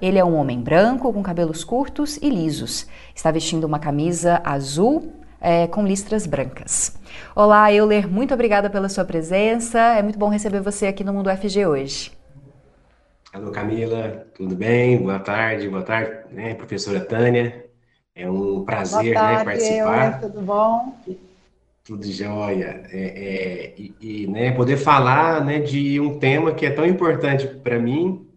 Ele 0.00 0.18
é 0.18 0.24
um 0.24 0.34
homem 0.36 0.60
branco 0.60 1.12
com 1.12 1.22
cabelos 1.22 1.64
curtos 1.64 2.16
e 2.18 2.28
lisos. 2.28 2.86
Está 3.14 3.30
vestindo 3.30 3.64
uma 3.64 3.78
camisa 3.78 4.40
azul 4.44 5.12
é, 5.40 5.66
com 5.66 5.86
listras 5.86 6.26
brancas. 6.26 6.96
Olá, 7.34 7.72
Euler, 7.72 8.08
muito 8.08 8.34
obrigada 8.34 8.68
pela 8.68 8.88
sua 8.88 9.04
presença. 9.04 9.78
É 9.78 10.02
muito 10.02 10.18
bom 10.18 10.28
receber 10.28 10.60
você 10.60 10.86
aqui 10.86 11.04
no 11.04 11.12
Mundo 11.12 11.30
FG 11.30 11.66
hoje. 11.66 12.12
Alô, 13.32 13.50
Camila, 13.50 14.26
tudo 14.34 14.56
bem? 14.56 14.98
Boa 15.02 15.18
tarde, 15.18 15.68
boa 15.68 15.82
tarde, 15.82 16.34
né, 16.34 16.54
professora 16.54 17.00
Tânia. 17.00 17.67
É 18.18 18.28
um 18.28 18.64
prazer, 18.64 19.14
boa 19.14 19.14
né, 19.14 19.14
tarde, 19.14 19.38
né, 19.38 19.44
participar. 19.44 20.22
Eu, 20.22 20.28
tudo 20.28 20.44
bom? 20.44 20.98
Tudo 21.84 22.04
jóia. 22.10 22.84
É, 22.90 23.00
é, 23.00 23.74
e, 23.78 23.94
e 24.00 24.26
né, 24.26 24.50
poder 24.50 24.76
falar 24.76 25.44
né, 25.44 25.60
de 25.60 26.00
um 26.00 26.18
tema 26.18 26.52
que 26.52 26.66
é 26.66 26.70
tão 26.70 26.84
importante 26.84 27.46
para 27.46 27.78
mim 27.78 28.28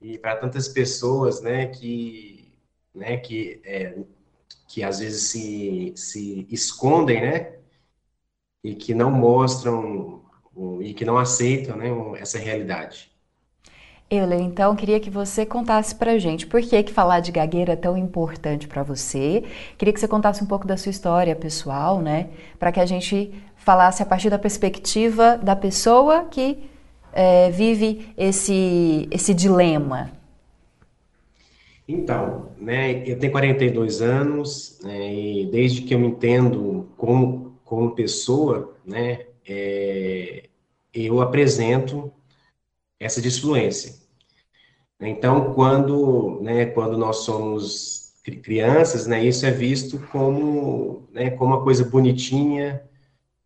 e 0.00 0.16
para 0.16 0.34
tantas 0.34 0.66
pessoas, 0.66 1.42
né, 1.42 1.66
que, 1.66 2.50
né, 2.94 3.18
que, 3.18 3.60
é, 3.66 3.98
que 4.66 4.82
às 4.82 5.00
vezes 5.00 5.24
se, 5.24 5.92
se 5.94 6.46
escondem, 6.50 7.20
né, 7.20 7.52
e 8.64 8.74
que 8.74 8.94
não 8.94 9.10
mostram 9.10 10.22
e 10.80 10.94
que 10.94 11.04
não 11.04 11.18
aceitam, 11.18 11.76
né, 11.76 11.88
essa 12.18 12.38
realidade. 12.38 13.12
Euler, 14.10 14.40
então 14.40 14.74
queria 14.74 14.98
que 14.98 15.10
você 15.10 15.44
contasse 15.44 15.94
pra 15.94 16.16
gente 16.16 16.46
por 16.46 16.62
que, 16.62 16.82
que 16.82 16.92
falar 16.92 17.20
de 17.20 17.30
gagueira 17.30 17.74
é 17.74 17.76
tão 17.76 17.96
importante 17.96 18.66
para 18.66 18.82
você. 18.82 19.44
Queria 19.76 19.92
que 19.92 20.00
você 20.00 20.08
contasse 20.08 20.42
um 20.42 20.46
pouco 20.46 20.66
da 20.66 20.78
sua 20.78 20.88
história 20.88 21.36
pessoal, 21.36 22.00
né? 22.00 22.30
Para 22.58 22.72
que 22.72 22.80
a 22.80 22.86
gente 22.86 23.30
falasse 23.56 24.02
a 24.02 24.06
partir 24.06 24.30
da 24.30 24.38
perspectiva 24.38 25.36
da 25.36 25.54
pessoa 25.54 26.24
que 26.24 26.56
é, 27.12 27.50
vive 27.50 28.08
esse, 28.16 29.06
esse 29.10 29.34
dilema. 29.34 30.10
Então, 31.86 32.50
né, 32.58 33.02
eu 33.06 33.18
tenho 33.18 33.32
42 33.32 34.00
anos 34.00 34.78
né, 34.82 35.14
e 35.14 35.46
desde 35.46 35.82
que 35.82 35.94
eu 35.94 35.98
me 35.98 36.08
entendo 36.08 36.88
como, 36.96 37.58
como 37.64 37.94
pessoa, 37.94 38.74
né, 38.86 39.20
é, 39.46 40.44
eu 40.94 41.20
apresento 41.20 42.12
essa 42.98 43.20
disfluência. 43.20 43.94
Então, 45.00 45.54
quando, 45.54 46.40
né, 46.42 46.66
quando 46.66 46.98
nós 46.98 47.18
somos 47.18 48.14
crianças, 48.42 49.06
né, 49.06 49.24
isso 49.24 49.46
é 49.46 49.50
visto 49.50 49.98
como, 50.12 51.08
né, 51.12 51.30
como 51.30 51.54
uma 51.54 51.62
coisa 51.62 51.84
bonitinha, 51.84 52.82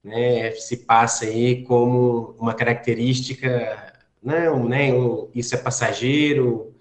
né, 0.02 0.50
se 0.52 0.78
passa 0.78 1.26
aí 1.26 1.62
como 1.64 2.34
uma 2.38 2.54
característica, 2.54 3.92
não, 4.22 4.68
né, 4.68 4.92
um, 4.92 5.28
isso 5.34 5.54
é 5.54 5.58
passageiro, 5.58 6.74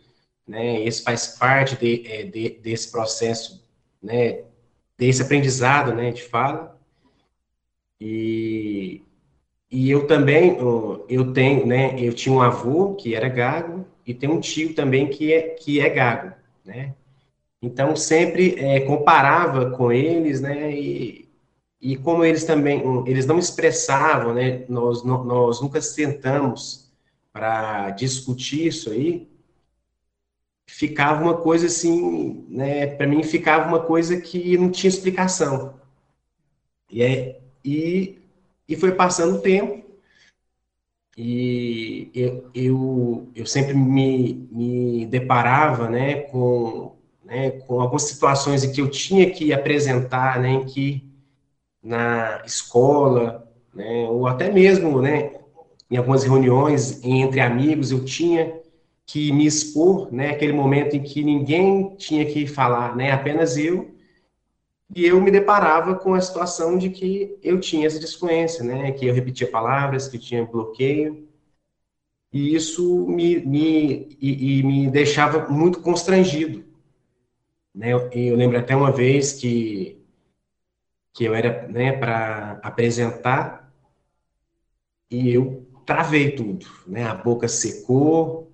né, 0.48 0.80
isso 0.82 1.04
faz 1.04 1.28
parte 1.28 1.76
de, 1.78 2.08
é, 2.08 2.24
de, 2.24 2.50
desse 2.62 2.90
processo, 2.92 3.64
né, 4.02 4.44
desse 4.98 5.22
aprendizado, 5.22 5.94
né, 5.94 6.12
de 6.12 6.24
fala, 6.24 6.80
e, 8.00 9.04
e 9.72 9.90
eu 9.90 10.06
também, 10.06 10.58
eu 11.08 11.32
tenho, 11.32 11.66
né, 11.66 11.96
eu 11.98 12.14
tinha 12.14 12.36
um 12.36 12.42
avô 12.42 12.94
que 12.96 13.16
era 13.16 13.30
gago 13.30 13.86
e 14.06 14.14
tem 14.14 14.30
um 14.30 14.42
tio 14.42 14.76
também 14.76 15.08
que 15.08 15.32
é, 15.32 15.42
que 15.52 15.80
é 15.80 15.90
gago, 15.90 16.36
né? 16.66 16.94
Então, 17.62 17.96
sempre 17.96 18.56
é, 18.60 18.82
comparava 18.82 19.72
com 19.72 19.90
eles, 19.92 20.42
né, 20.42 20.74
e, 20.74 21.30
e 21.80 21.96
como 21.96 22.26
eles 22.26 22.44
também, 22.44 22.84
eles 23.06 23.26
não 23.26 23.40
expressavam, 23.40 24.34
né, 24.34 24.66
nós, 24.68 25.04
nós 25.04 25.62
nunca 25.62 25.80
sentamos 25.80 26.92
para 27.32 27.92
discutir 27.92 28.68
isso 28.68 28.92
aí, 28.92 29.26
ficava 30.68 31.24
uma 31.24 31.38
coisa 31.38 31.68
assim, 31.68 32.46
né, 32.50 32.88
para 32.88 33.08
mim 33.08 33.24
ficava 33.24 33.70
uma 33.70 33.80
coisa 33.80 34.20
que 34.20 34.58
não 34.58 34.70
tinha 34.70 34.90
explicação. 34.90 35.76
E, 36.90 37.02
é, 37.04 37.40
e 37.64 38.21
e 38.72 38.76
foi 38.76 38.94
passando 38.94 39.36
o 39.36 39.42
tempo, 39.42 39.84
e 41.18 42.10
eu, 42.16 42.50
eu, 42.56 43.28
eu 43.36 43.46
sempre 43.46 43.74
me, 43.74 44.48
me 44.50 45.06
deparava 45.08 45.90
né, 45.90 46.22
com, 46.22 46.96
né, 47.24 47.52
com 47.52 47.82
algumas 47.82 48.04
situações 48.04 48.64
em 48.64 48.72
que 48.72 48.80
eu 48.80 48.90
tinha 48.90 49.30
que 49.30 49.52
apresentar, 49.52 50.40
né, 50.40 50.52
em 50.52 50.66
que 50.66 51.06
na 51.84 52.42
escola, 52.46 53.46
né, 53.74 54.08
ou 54.10 54.26
até 54.26 54.50
mesmo 54.50 55.02
né, 55.02 55.34
em 55.90 55.98
algumas 55.98 56.24
reuniões 56.24 57.04
entre 57.04 57.42
amigos, 57.42 57.92
eu 57.92 58.06
tinha 58.06 58.62
que 59.06 59.34
me 59.34 59.46
expor, 59.46 60.10
né, 60.14 60.30
aquele 60.30 60.54
momento 60.54 60.96
em 60.96 61.04
que 61.04 61.22
ninguém 61.22 61.94
tinha 61.98 62.26
que 62.26 62.48
falar, 62.48 62.96
né, 62.96 63.12
apenas 63.12 63.58
eu, 63.58 63.91
e 64.94 65.06
eu 65.06 65.22
me 65.22 65.32
deparava 65.32 65.96
com 65.96 66.14
a 66.14 66.22
situação 66.22 66.78
de 66.78 66.90
que 66.90 67.38
eu 67.42 67.60
tinha 67.60 67.88
essa 67.88 68.00
disfluência, 68.00 68.64
né? 68.64 68.92
Que 68.92 69.08
eu 69.08 69.14
repetia 69.14 69.50
palavras, 69.50 70.08
que 70.08 70.20
tinha 70.20 70.46
bloqueio. 70.46 71.28
E 72.32 72.56
isso 72.56 73.08
me, 73.08 73.40
me, 73.46 74.18
e, 74.22 74.60
e 74.60 74.64
me 74.64 74.90
deixava 74.90 75.50
muito 75.50 75.82
constrangido. 75.82 76.64
Né? 77.74 77.94
Eu, 77.94 78.10
eu, 78.12 78.36
lembro 78.36 78.58
até 78.58 78.76
uma 78.76 78.92
vez 78.92 79.34
que, 79.34 80.02
que 81.14 81.26
eu 81.26 81.34
era 81.34 81.68
né, 81.68 81.94
para 81.94 82.60
apresentar 82.64 83.74
e 85.10 85.32
eu 85.34 85.68
travei 85.86 86.32
tudo. 86.32 86.66
Né? 86.88 87.04
A 87.06 87.16
boca 87.16 87.48
secou, 87.48 88.52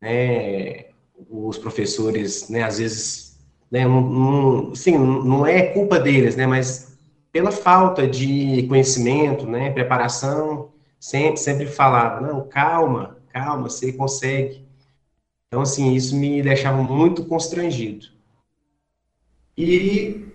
né? 0.00 0.86
os 1.30 1.58
professores, 1.58 2.48
né, 2.50 2.62
às 2.62 2.78
vezes 2.78 3.25
né? 3.70 3.86
Não, 3.86 4.74
sim, 4.74 4.96
não 4.96 5.46
é 5.46 5.62
culpa 5.62 5.98
deles, 5.98 6.36
né? 6.36 6.46
Mas 6.46 6.96
pela 7.32 7.50
falta 7.50 8.06
de 8.06 8.66
conhecimento, 8.68 9.46
né? 9.46 9.70
Preparação, 9.70 10.70
sempre, 10.98 11.36
sempre 11.38 11.66
falava, 11.66 12.20
não, 12.20 12.46
calma, 12.48 13.16
calma, 13.28 13.68
você 13.68 13.92
consegue. 13.92 14.64
Então, 15.48 15.62
assim, 15.62 15.94
isso 15.94 16.16
me 16.16 16.42
deixava 16.42 16.82
muito 16.82 17.24
constrangido. 17.26 18.06
E, 19.56 20.26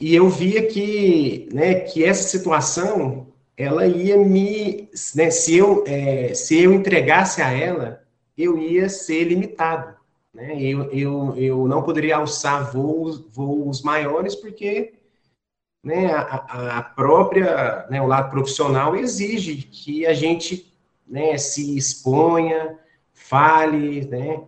e 0.00 0.14
eu 0.14 0.28
via 0.28 0.66
que, 0.66 1.48
né, 1.52 1.74
que 1.80 2.04
essa 2.04 2.28
situação, 2.28 3.32
ela 3.56 3.86
ia 3.86 4.16
me, 4.18 4.88
né, 5.14 5.30
se 5.30 5.56
eu, 5.56 5.82
é, 5.86 6.34
se 6.34 6.62
eu 6.62 6.72
entregasse 6.72 7.40
a 7.42 7.50
ela, 7.50 8.02
eu 8.36 8.58
ia 8.58 8.88
ser 8.88 9.24
limitado. 9.24 9.95
Né? 10.36 10.60
Eu, 10.60 10.90
eu, 10.90 11.34
eu 11.38 11.66
não 11.66 11.82
poderia 11.82 12.16
alçar 12.16 12.70
voos, 12.70 13.20
voos 13.32 13.80
maiores 13.80 14.34
porque 14.34 14.92
né, 15.82 16.12
a, 16.12 16.78
a 16.78 16.82
própria, 16.82 17.86
né, 17.88 18.02
o 18.02 18.06
lado 18.06 18.30
profissional 18.30 18.94
exige 18.94 19.56
que 19.62 20.04
a 20.04 20.12
gente 20.12 20.70
né, 21.06 21.38
se 21.38 21.78
exponha, 21.78 22.78
fale, 23.14 24.06
né? 24.06 24.42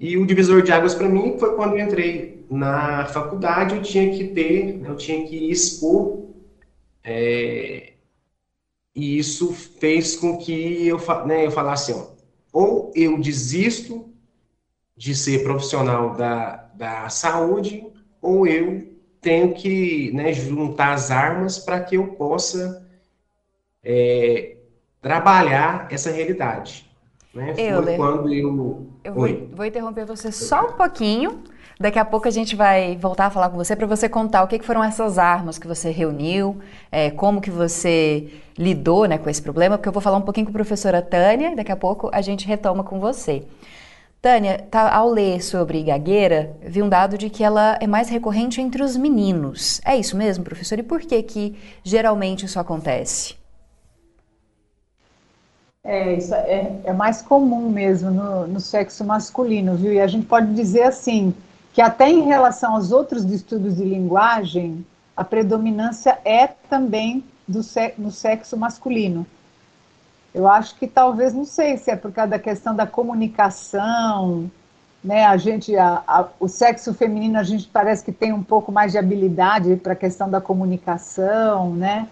E 0.00 0.16
o 0.16 0.26
divisor 0.26 0.62
de 0.62 0.72
águas 0.72 0.96
para 0.96 1.08
mim 1.08 1.38
foi 1.38 1.54
quando 1.54 1.76
eu 1.76 1.86
entrei 1.86 2.44
na 2.50 3.06
faculdade, 3.06 3.76
eu 3.76 3.82
tinha 3.82 4.10
que 4.10 4.28
ter, 4.28 4.84
eu 4.84 4.96
tinha 4.96 5.24
que 5.28 5.48
expor, 5.48 6.24
é, 7.04 7.92
e 8.96 9.16
isso 9.16 9.52
fez 9.52 10.16
com 10.16 10.36
que 10.38 10.86
eu, 10.86 10.98
né, 11.24 11.46
eu 11.46 11.52
falasse, 11.52 11.92
ó, 11.92 12.08
ou 12.52 12.90
eu 12.96 13.20
desisto 13.20 14.15
de 14.96 15.14
ser 15.14 15.42
profissional 15.42 16.14
da, 16.14 16.68
da 16.74 17.08
saúde 17.08 17.86
ou 18.22 18.46
eu 18.46 18.96
tenho 19.20 19.52
que 19.52 20.10
né, 20.12 20.32
juntar 20.32 20.94
as 20.94 21.10
armas 21.10 21.58
para 21.58 21.80
que 21.80 21.96
eu 21.96 22.08
possa 22.08 22.86
é, 23.84 24.56
trabalhar 25.00 25.88
essa 25.90 26.10
realidade. 26.10 26.88
Né? 27.34 27.54
Foi 27.54 27.96
quando 27.96 28.32
eu. 28.32 28.86
Eu 29.04 29.12
vou, 29.12 29.28
vou, 29.52 29.66
interromper 29.66 30.06
você 30.06 30.32
só 30.32 30.68
um 30.68 30.72
pouquinho. 30.72 31.42
Daqui 31.78 31.98
a 31.98 32.04
pouco 32.06 32.26
a 32.26 32.30
gente 32.30 32.56
vai 32.56 32.96
voltar 32.96 33.26
a 33.26 33.30
falar 33.30 33.50
com 33.50 33.56
você 33.58 33.76
para 33.76 33.86
você 33.86 34.08
contar 34.08 34.42
o 34.42 34.48
que, 34.48 34.58
que, 34.58 34.64
foram 34.64 34.82
essas 34.82 35.18
armas 35.18 35.58
que 35.58 35.66
você 35.66 35.90
reuniu, 35.90 36.58
é, 36.90 37.10
como 37.10 37.38
que 37.38 37.50
você 37.50 38.32
lidou 38.56 39.04
né, 39.04 39.18
com 39.18 39.28
esse 39.28 39.42
problema, 39.42 39.76
porque 39.76 39.86
eu 39.86 39.92
vou 39.92 40.00
falar 40.00 40.16
um 40.16 40.22
pouquinho 40.22 40.46
com 40.46 40.52
a 40.52 40.54
professora 40.54 41.02
Tânia, 41.02 41.54
daqui 41.54 41.70
a 41.70 41.76
pouco 41.76 42.08
a 42.14 42.22
gente 42.22 42.46
retoma 42.46 42.82
com 42.82 42.98
você. 42.98 43.44
Tânia, 44.26 44.66
tá, 44.68 44.92
ao 44.92 45.08
ler 45.08 45.40
sobre 45.40 45.84
gagueira, 45.84 46.56
vi 46.60 46.82
um 46.82 46.88
dado 46.88 47.16
de 47.16 47.30
que 47.30 47.44
ela 47.44 47.78
é 47.80 47.86
mais 47.86 48.08
recorrente 48.08 48.60
entre 48.60 48.82
os 48.82 48.96
meninos. 48.96 49.80
É 49.84 49.96
isso 49.96 50.16
mesmo, 50.16 50.42
professor? 50.42 50.80
E 50.80 50.82
por 50.82 51.00
que 51.00 51.22
que 51.22 51.56
geralmente 51.84 52.44
isso 52.44 52.58
acontece? 52.58 53.36
É, 55.84 56.14
isso 56.14 56.34
é, 56.34 56.72
é 56.82 56.92
mais 56.92 57.22
comum 57.22 57.70
mesmo 57.70 58.10
no, 58.10 58.48
no, 58.48 58.58
sexo 58.58 59.04
masculino, 59.04 59.76
viu? 59.76 59.92
E 59.92 60.00
a 60.00 60.08
gente 60.08 60.26
pode 60.26 60.52
dizer 60.54 60.82
assim, 60.82 61.32
que 61.72 61.80
até 61.80 62.10
em 62.10 62.22
relação 62.22 62.74
aos 62.74 62.90
outros 62.90 63.24
estudos 63.26 63.76
de 63.76 63.84
linguagem, 63.84 64.84
a 65.16 65.22
predominância 65.22 66.18
é 66.24 66.48
também 66.68 67.22
do, 67.46 67.60
no 67.96 68.10
sexo 68.10 68.56
masculino. 68.56 69.24
Eu 70.36 70.46
acho 70.46 70.74
que 70.74 70.86
talvez, 70.86 71.32
não 71.32 71.46
sei 71.46 71.78
se 71.78 71.90
é 71.90 71.96
por 71.96 72.12
causa 72.12 72.32
da 72.32 72.38
questão 72.38 72.76
da 72.76 72.86
comunicação, 72.86 74.50
né? 75.02 75.24
A 75.24 75.38
gente, 75.38 75.74
a, 75.74 76.04
a, 76.06 76.28
o 76.38 76.46
sexo 76.46 76.92
feminino, 76.92 77.38
a 77.38 77.42
gente 77.42 77.66
parece 77.66 78.04
que 78.04 78.12
tem 78.12 78.34
um 78.34 78.42
pouco 78.42 78.70
mais 78.70 78.92
de 78.92 78.98
habilidade 78.98 79.76
para 79.76 79.94
a 79.94 79.96
questão 79.96 80.28
da 80.28 80.38
comunicação, 80.38 81.74
né? 81.74 82.06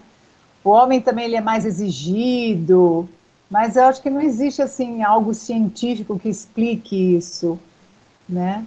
O 0.63 0.71
homem 0.71 0.99
também 0.99 1.25
ele 1.25 1.35
é 1.35 1.41
mais 1.41 1.67
exigido, 1.67 3.07
mas 3.47 3.75
eu 3.75 3.83
acho 3.83 4.01
que 4.01 4.09
não 4.09 4.19
existe 4.19 4.59
assim 4.59 5.03
algo 5.03 5.31
científico 5.31 6.17
que 6.17 6.27
explique 6.27 7.15
isso, 7.15 7.59
né? 8.27 8.65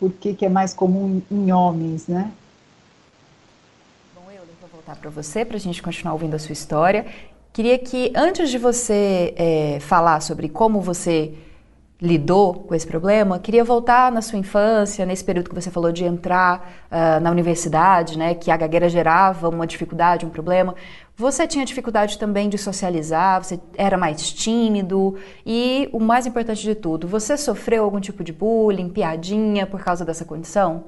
Por 0.00 0.12
que, 0.12 0.34
que 0.34 0.44
é 0.44 0.48
mais 0.48 0.74
comum 0.74 1.22
em, 1.30 1.52
homens, 1.52 2.08
né? 2.08 2.32
Bom, 4.12 4.28
eu 4.28 4.42
vou 4.60 4.68
voltar 4.72 4.96
para 4.96 5.08
você 5.08 5.44
para 5.44 5.56
a 5.56 5.60
gente 5.60 5.80
continuar 5.80 6.14
ouvindo 6.14 6.34
a 6.34 6.38
sua 6.40 6.52
história 6.52 7.06
queria 7.52 7.78
que 7.78 8.12
antes 8.14 8.50
de 8.50 8.58
você 8.58 9.34
é, 9.36 9.78
falar 9.80 10.20
sobre 10.20 10.48
como 10.48 10.80
você 10.80 11.34
lidou 12.00 12.54
com 12.54 12.74
esse 12.74 12.86
problema, 12.86 13.38
queria 13.38 13.62
voltar 13.62 14.10
na 14.10 14.22
sua 14.22 14.38
infância, 14.38 15.04
nesse 15.04 15.22
período 15.22 15.50
que 15.50 15.54
você 15.54 15.70
falou 15.70 15.92
de 15.92 16.04
entrar 16.04 16.86
uh, 16.90 17.20
na 17.20 17.30
universidade, 17.30 18.16
né, 18.16 18.34
que 18.34 18.50
a 18.50 18.56
gagueira 18.56 18.88
gerava 18.88 19.50
uma 19.50 19.66
dificuldade, 19.66 20.24
um 20.24 20.30
problema. 20.30 20.74
Você 21.14 21.46
tinha 21.46 21.64
dificuldade 21.64 22.18
também 22.18 22.48
de 22.48 22.56
socializar, 22.56 23.44
você 23.44 23.60
era 23.76 23.98
mais 23.98 24.32
tímido 24.32 25.16
e 25.44 25.90
o 25.92 26.00
mais 26.00 26.24
importante 26.26 26.62
de 26.62 26.74
tudo, 26.74 27.06
você 27.06 27.36
sofreu 27.36 27.84
algum 27.84 28.00
tipo 28.00 28.24
de 28.24 28.32
bullying, 28.32 28.88
piadinha 28.88 29.66
por 29.66 29.84
causa 29.84 30.02
dessa 30.02 30.24
condição? 30.24 30.84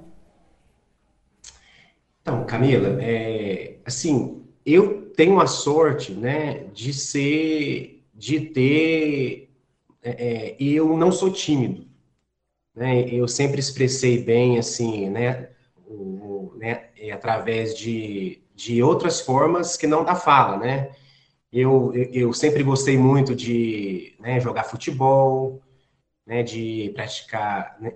Então, 2.23 2.45
Camila, 2.45 2.97
é, 3.03 3.75
assim, 3.85 4.43
eu 4.65 5.02
tenho 5.17 5.41
a 5.41 5.47
sorte, 5.47 6.13
né, 6.13 6.65
de 6.73 6.93
ser, 6.93 8.05
de 8.15 8.41
ter 8.41 9.53
é, 10.03 10.11
é, 10.11 10.57
eu 10.59 10.97
não 10.97 11.13
sou 11.13 11.31
tímido, 11.33 11.87
né? 12.75 13.09
Eu 13.09 13.29
sempre 13.29 13.61
expressei 13.61 14.23
bem, 14.23 14.59
assim, 14.59 15.09
né? 15.09 15.51
O, 15.87 16.53
né 16.57 16.89
através 17.13 17.77
de, 17.79 18.43
de 18.55 18.83
outras 18.83 19.21
formas 19.21 19.77
que 19.77 19.87
não 19.87 20.05
da 20.05 20.15
fala, 20.15 20.57
né? 20.59 20.91
Eu, 21.53 21.93
eu 21.95 22.33
sempre 22.33 22.63
gostei 22.63 22.97
muito 22.97 23.35
de 23.35 24.15
né, 24.19 24.41
jogar 24.41 24.65
futebol, 24.65 25.63
né, 26.27 26.43
de 26.43 26.91
praticar 26.95 27.77
né, 27.79 27.93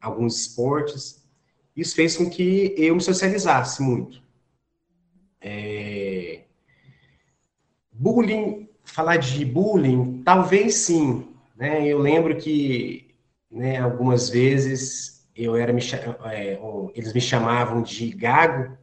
alguns 0.00 0.42
esportes. 0.42 1.24
Isso 1.74 1.94
fez 1.94 2.16
com 2.16 2.28
que 2.28 2.74
eu 2.76 2.94
me 2.94 3.00
socializasse 3.00 3.82
muito. 3.82 4.22
É... 5.40 6.42
Bullying 7.92 8.68
falar 8.84 9.16
de 9.16 9.44
bullying, 9.44 10.22
talvez 10.24 10.74
sim. 10.76 11.28
Né? 11.56 11.86
Eu 11.86 11.98
lembro 11.98 12.36
que 12.36 13.14
né, 13.50 13.78
algumas 13.78 14.28
vezes 14.28 15.26
eu 15.34 15.56
era 15.56 15.72
é, 16.32 16.58
eles 16.94 17.12
me 17.12 17.20
chamavam 17.20 17.82
de 17.82 18.10
gago 18.10 18.76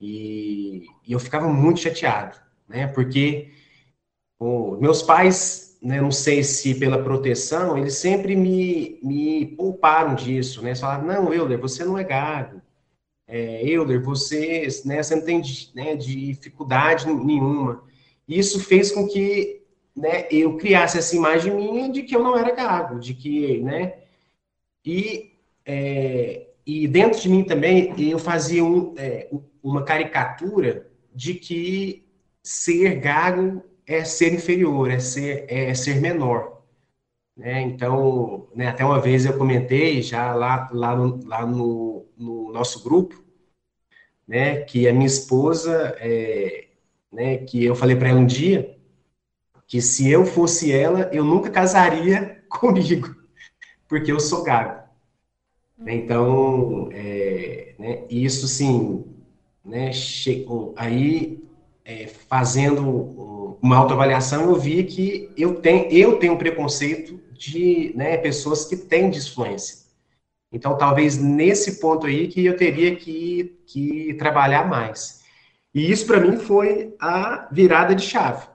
e, 0.00 0.86
e 1.06 1.12
eu 1.12 1.20
ficava 1.20 1.48
muito 1.48 1.80
chateado, 1.80 2.38
né? 2.66 2.86
Porque 2.86 3.50
meus 4.80 5.02
pais, 5.02 5.78
né, 5.82 6.00
não 6.00 6.12
sei 6.12 6.42
se 6.42 6.74
pela 6.78 7.02
proteção, 7.02 7.76
eles 7.76 7.94
sempre 7.94 8.36
me, 8.36 9.00
me 9.02 9.46
pouparam 9.56 10.14
disso, 10.14 10.62
né? 10.62 10.70
Eles 10.70 10.80
falaram, 10.80 11.04
não, 11.04 11.34
Euler, 11.34 11.58
você 11.58 11.84
não 11.84 11.98
é 11.98 12.04
gago. 12.04 12.62
É, 13.28 13.62
Euler, 13.62 14.02
você, 14.02 14.66
né, 14.86 15.02
você 15.02 15.14
não 15.14 15.22
tem 15.22 15.42
né, 15.74 15.94
dificuldade 15.94 17.06
nenhuma. 17.06 17.84
Isso 18.26 18.58
fez 18.58 18.90
com 18.90 19.06
que 19.06 19.60
né, 19.94 20.26
eu 20.30 20.56
criasse 20.56 20.96
essa 20.96 21.14
imagem 21.14 21.54
minha 21.54 21.90
de 21.90 22.02
que 22.02 22.16
eu 22.16 22.22
não 22.22 22.38
era 22.38 22.54
gago, 22.54 22.98
de 22.98 23.12
que, 23.12 23.58
né, 23.58 23.98
e, 24.84 25.32
é, 25.66 26.46
e 26.66 26.88
dentro 26.88 27.20
de 27.20 27.28
mim 27.28 27.44
também 27.44 27.94
eu 28.10 28.18
fazia 28.18 28.64
um, 28.64 28.94
é, 28.96 29.28
uma 29.62 29.84
caricatura 29.84 30.88
de 31.14 31.34
que 31.34 32.06
ser 32.42 32.96
gago 32.96 33.62
é 33.86 34.04
ser 34.04 34.32
inferior, 34.32 34.90
é 34.90 34.98
ser, 34.98 35.44
é 35.48 35.74
ser 35.74 36.00
menor. 36.00 36.57
Né? 37.38 37.62
Então, 37.62 38.48
né, 38.52 38.66
até 38.66 38.84
uma 38.84 39.00
vez 39.00 39.24
eu 39.24 39.38
comentei 39.38 40.02
já 40.02 40.34
lá, 40.34 40.68
lá, 40.72 40.96
no, 40.96 41.24
lá 41.24 41.46
no, 41.46 42.04
no 42.16 42.52
nosso 42.52 42.82
grupo, 42.82 43.22
né, 44.26 44.62
que 44.62 44.88
a 44.88 44.92
minha 44.92 45.06
esposa 45.06 45.96
é, 46.00 46.66
né, 47.12 47.38
que 47.38 47.64
eu 47.64 47.76
falei 47.76 47.94
para 47.94 48.08
ela 48.08 48.18
um 48.18 48.26
dia 48.26 48.76
que 49.68 49.80
se 49.80 50.10
eu 50.10 50.24
fosse 50.24 50.72
ela, 50.72 51.10
eu 51.12 51.22
nunca 51.22 51.48
casaria 51.48 52.42
comigo, 52.50 53.14
porque 53.86 54.10
eu 54.10 54.18
sou 54.18 54.42
gago. 54.42 54.88
Então, 55.86 56.88
é, 56.90 57.74
né, 57.78 58.04
isso 58.10 58.48
sim, 58.48 59.04
né, 59.64 59.92
chegou, 59.92 60.74
aí 60.76 61.40
é, 61.84 62.08
fazendo 62.08 63.56
uma 63.62 63.76
autoavaliação, 63.76 64.50
eu 64.50 64.56
vi 64.56 64.82
que 64.82 65.30
eu 65.36 65.60
tenho, 65.60 65.88
eu 65.92 66.18
tenho 66.18 66.32
um 66.32 66.38
preconceito 66.38 67.27
de 67.38 67.92
né, 67.94 68.16
pessoas 68.16 68.64
que 68.64 68.76
têm 68.76 69.08
disfluência. 69.08 69.86
Então, 70.50 70.76
talvez 70.76 71.16
nesse 71.16 71.80
ponto 71.80 72.06
aí 72.06 72.26
que 72.26 72.44
eu 72.44 72.56
teria 72.56 72.96
que, 72.96 73.54
que 73.66 74.14
trabalhar 74.14 74.66
mais. 74.66 75.22
E 75.74 75.90
isso 75.90 76.06
para 76.06 76.20
mim 76.20 76.38
foi 76.38 76.94
a 76.98 77.48
virada 77.52 77.94
de 77.94 78.02
chave. 78.02 78.46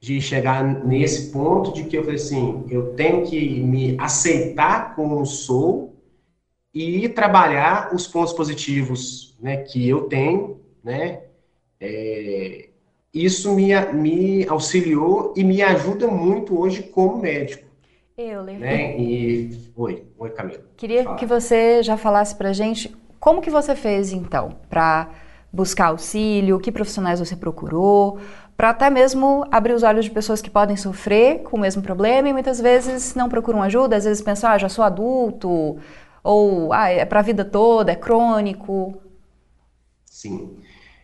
De 0.00 0.20
chegar 0.20 0.62
nesse 0.84 1.30
ponto 1.30 1.72
de 1.72 1.84
que 1.84 1.96
eu 1.96 2.02
falei 2.02 2.16
assim, 2.16 2.66
eu 2.68 2.94
tenho 2.94 3.24
que 3.24 3.60
me 3.60 3.96
aceitar 3.98 4.94
como 4.94 5.24
sou 5.24 5.94
e 6.72 7.08
trabalhar 7.08 7.94
os 7.94 8.06
pontos 8.06 8.32
positivos 8.32 9.36
né, 9.38 9.58
que 9.58 9.88
eu 9.88 10.08
tenho, 10.08 10.60
né? 10.82 11.22
É, 11.80 12.68
isso 13.12 13.54
me, 13.54 13.74
me 13.92 14.46
auxiliou 14.48 15.32
e 15.36 15.44
me 15.44 15.62
ajuda 15.62 16.08
muito 16.08 16.58
hoje 16.58 16.82
como 16.82 17.20
médico. 17.20 17.73
Eu 18.16 18.42
lembro. 18.42 18.60
Né? 18.60 18.96
E... 18.98 19.72
Oi, 19.74 20.06
oi, 20.16 20.30
Camila. 20.30 20.62
Queria 20.76 21.02
Fala. 21.02 21.16
que 21.16 21.26
você 21.26 21.82
já 21.82 21.96
falasse 21.96 22.34
pra 22.36 22.52
gente 22.52 22.94
como 23.18 23.40
que 23.40 23.50
você 23.50 23.74
fez, 23.74 24.12
então, 24.12 24.56
para 24.68 25.10
buscar 25.52 25.86
auxílio, 25.86 26.60
que 26.60 26.70
profissionais 26.70 27.18
você 27.18 27.34
procurou, 27.34 28.18
para 28.56 28.70
até 28.70 28.88
mesmo 28.88 29.44
abrir 29.50 29.72
os 29.72 29.82
olhos 29.82 30.04
de 30.04 30.10
pessoas 30.10 30.40
que 30.40 30.50
podem 30.50 30.76
sofrer 30.76 31.42
com 31.42 31.56
o 31.56 31.60
mesmo 31.60 31.82
problema 31.82 32.28
e 32.28 32.32
muitas 32.32 32.60
vezes 32.60 33.14
não 33.14 33.28
procuram 33.28 33.62
ajuda, 33.62 33.96
às 33.96 34.04
vezes 34.04 34.22
pensam, 34.22 34.50
ah, 34.50 34.58
já 34.58 34.68
sou 34.68 34.84
adulto, 34.84 35.78
ou 36.22 36.72
ah, 36.72 36.88
é 36.90 37.04
para 37.04 37.20
a 37.20 37.22
vida 37.22 37.44
toda, 37.44 37.92
é 37.92 37.96
crônico. 37.96 38.94
Sim. 40.04 40.56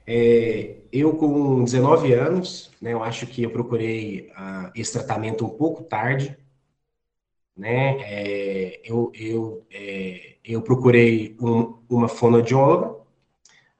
É, 0.06 0.76
eu, 0.92 1.14
com 1.14 1.64
19 1.64 2.12
anos, 2.12 2.70
né, 2.80 2.92
eu 2.92 3.02
acho 3.02 3.26
que 3.26 3.42
eu 3.42 3.50
procurei 3.50 4.30
uh, 4.36 4.70
esse 4.74 4.92
tratamento 4.92 5.44
um 5.44 5.50
pouco 5.50 5.82
tarde. 5.82 6.36
Né? 7.56 7.98
É, 8.00 8.80
eu, 8.84 9.12
eu, 9.14 9.66
é, 9.70 10.36
eu 10.44 10.62
procurei 10.62 11.36
um, 11.40 11.78
uma 11.88 12.08
fonoaudióloga, 12.08 13.00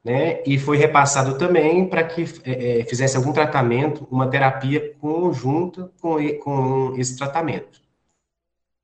né? 0.04 0.42
E 0.46 0.58
foi 0.58 0.78
repassado 0.78 1.36
também 1.36 1.86
para 1.88 2.02
que 2.04 2.24
é, 2.44 2.80
é, 2.80 2.84
fizesse 2.84 3.16
algum 3.16 3.32
tratamento, 3.32 4.06
uma 4.10 4.28
terapia 4.28 4.94
conjunta 4.94 5.92
com, 6.00 6.16
com 6.38 6.94
esse 6.96 7.16
tratamento. 7.16 7.80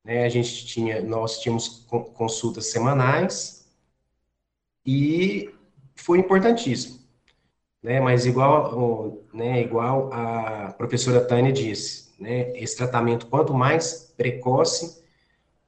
Né? 0.05 0.25
A 0.25 0.29
gente 0.29 0.66
tinha, 0.66 1.03
nós 1.03 1.40
tínhamos 1.40 1.87
consultas 2.14 2.70
semanais 2.70 3.66
e 4.85 5.53
foi 5.94 6.18
importantíssimo. 6.18 7.01
Né? 7.83 8.01
Mas 8.01 8.27
igual, 8.27 9.25
né, 9.33 9.62
igual 9.62 10.11
a 10.12 10.72
professora 10.77 11.20
Tânia 11.25 11.53
disse, 11.53 12.06
né, 12.18 12.52
esse 12.57 12.76
tratamento 12.76 13.26
quanto 13.26 13.52
mais 13.52 14.12
precoce, 14.16 15.02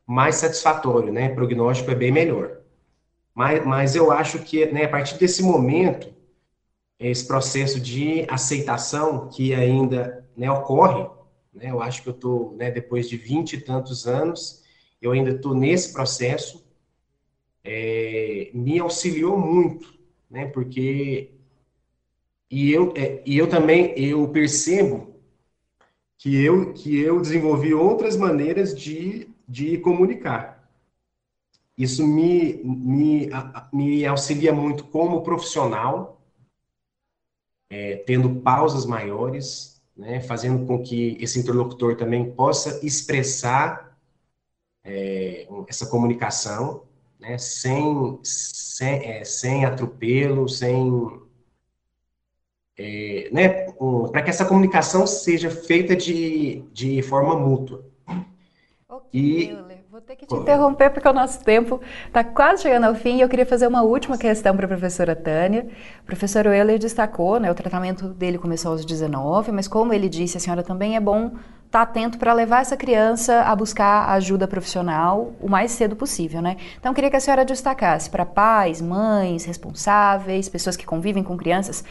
mais 0.07 0.37
satisfatório, 0.37 1.13
né? 1.13 1.29
Prognóstico 1.29 1.91
é 1.91 1.95
bem 1.95 2.11
melhor. 2.11 2.59
Mas, 3.35 3.65
mas 3.65 3.95
eu 3.95 4.11
acho 4.11 4.39
que 4.41 4.67
né, 4.67 4.85
a 4.85 4.89
partir 4.89 5.19
desse 5.19 5.43
momento, 5.43 6.13
esse 6.99 7.27
processo 7.27 7.79
de 7.79 8.27
aceitação 8.29 9.29
que 9.29 9.55
ainda 9.55 10.27
né, 10.37 10.51
ocorre, 10.51 11.07
né, 11.53 11.71
eu 11.71 11.81
acho 11.81 12.03
que 12.03 12.09
eu 12.09 12.15
estou, 12.15 12.57
né, 12.57 12.71
depois 12.71 13.09
de 13.09 13.17
vinte 13.17 13.53
e 13.53 13.61
tantos 13.61 14.07
anos, 14.07 14.63
eu 15.01 15.13
ainda 15.13 15.31
estou 15.31 15.55
nesse 15.55 15.93
processo, 15.93 16.65
é, 17.63 18.51
me 18.53 18.79
auxiliou 18.79 19.39
muito, 19.39 19.95
né, 20.31 20.47
porque 20.47 21.31
e 22.51 22.73
eu, 22.73 22.95
é, 22.97 23.23
e 23.27 23.37
eu 23.37 23.47
também 23.47 23.93
eu 23.97 24.27
percebo 24.29 25.08
que 26.19 26.37
eu, 26.45 26.73
que 26.75 26.99
eu 26.99 27.21
desenvolvi 27.21 27.73
outras 27.73 28.17
maneiras 28.17 28.77
de, 28.77 29.31
de 29.49 29.79
comunicar. 29.79 30.69
Isso 31.77 32.05
me, 32.05 32.55
me, 32.65 33.31
me 33.73 34.05
auxilia 34.05 34.53
muito 34.53 34.85
como 34.85 35.23
profissional, 35.23 36.21
é, 37.71 37.99
tendo 37.99 38.41
pausas 38.41 38.85
maiores, 38.85 39.81
né, 39.97 40.21
fazendo 40.21 40.67
com 40.67 40.83
que 40.83 41.17
esse 41.21 41.39
interlocutor 41.39 41.97
também 41.97 42.33
possa 42.33 42.85
expressar 42.85 43.97
é, 44.83 45.47
essa 45.69 45.87
comunicação, 45.87 46.83
né, 47.19 47.39
sem, 47.39 48.19
sem, 48.25 49.05
é, 49.05 49.25
sem 49.25 49.65
atropelo, 49.65 50.49
sem. 50.49 51.21
É, 52.77 53.29
né, 53.33 53.68
um, 53.81 54.09
para 54.09 54.23
que 54.23 54.31
essa 54.31 54.45
comunicação 54.45 55.07
seja 55.07 55.51
feita 55.51 55.95
de, 55.97 56.65
de 56.73 57.03
forma 57.03 57.37
mútua. 57.37 57.85
Ok, 58.89 59.09
e, 59.13 59.57
ter 60.09 60.17
que 60.17 60.27
te 60.27 60.35
interromper 60.35 60.91
porque 60.91 61.07
o 61.07 61.13
nosso 61.13 61.45
tempo 61.45 61.81
está 62.07 62.25
quase 62.25 62.63
chegando 62.63 62.85
ao 62.85 62.95
fim 62.95 63.19
e 63.19 63.21
eu 63.21 63.29
queria 63.29 63.45
fazer 63.45 63.67
uma 63.67 63.83
última 63.83 64.17
questão 64.17 64.57
para 64.57 64.65
a 64.65 64.69
professora 64.69 65.15
Tânia. 65.15 65.67
O 66.03 66.07
professor 66.07 66.47
Euler 66.47 66.79
destacou, 66.79 67.39
né, 67.39 67.51
o 67.51 67.55
tratamento 67.55 68.09
dele 68.09 68.39
começou 68.39 68.73
aos 68.73 68.87
19, 68.87 69.53
mas 69.53 69.69
como 69.69 69.93
ele 69.93 70.09
disse, 70.09 70.39
a 70.39 70.41
senhora 70.41 70.63
também 70.63 70.97
é 70.97 71.01
bom 71.01 71.27
estar 71.27 71.41
tá 71.71 71.83
atento 71.83 72.17
para 72.17 72.33
levar 72.33 72.63
essa 72.63 72.75
criança 72.75 73.43
a 73.43 73.55
buscar 73.55 74.09
ajuda 74.11 74.49
profissional 74.49 75.35
o 75.41 75.49
mais 75.49 75.73
cedo 75.73 75.95
possível, 75.95 76.41
né? 76.41 76.57
Então, 76.79 76.91
eu 76.91 76.95
queria 76.95 77.11
que 77.11 77.17
a 77.17 77.21
senhora 77.21 77.45
destacasse 77.45 78.09
para 78.09 78.25
pais, 78.25 78.81
mães, 78.81 79.45
responsáveis, 79.45 80.49
pessoas 80.49 80.75
que 80.75 80.87
convivem 80.87 81.23
com 81.23 81.37
crianças, 81.37 81.85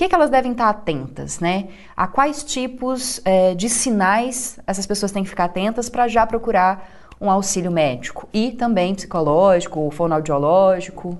que, 0.00 0.08
que 0.08 0.14
elas 0.14 0.30
devem 0.30 0.52
estar 0.52 0.70
atentas, 0.70 1.40
né? 1.40 1.68
A 1.94 2.06
quais 2.06 2.42
tipos 2.42 3.20
é, 3.22 3.54
de 3.54 3.68
sinais 3.68 4.58
essas 4.66 4.86
pessoas 4.86 5.12
têm 5.12 5.22
que 5.22 5.28
ficar 5.28 5.44
atentas 5.44 5.90
para 5.90 6.08
já 6.08 6.26
procurar 6.26 6.88
um 7.20 7.30
auxílio 7.30 7.70
médico 7.70 8.26
e 8.32 8.52
também 8.52 8.94
psicológico, 8.94 9.90
fonoaudiológico? 9.90 11.18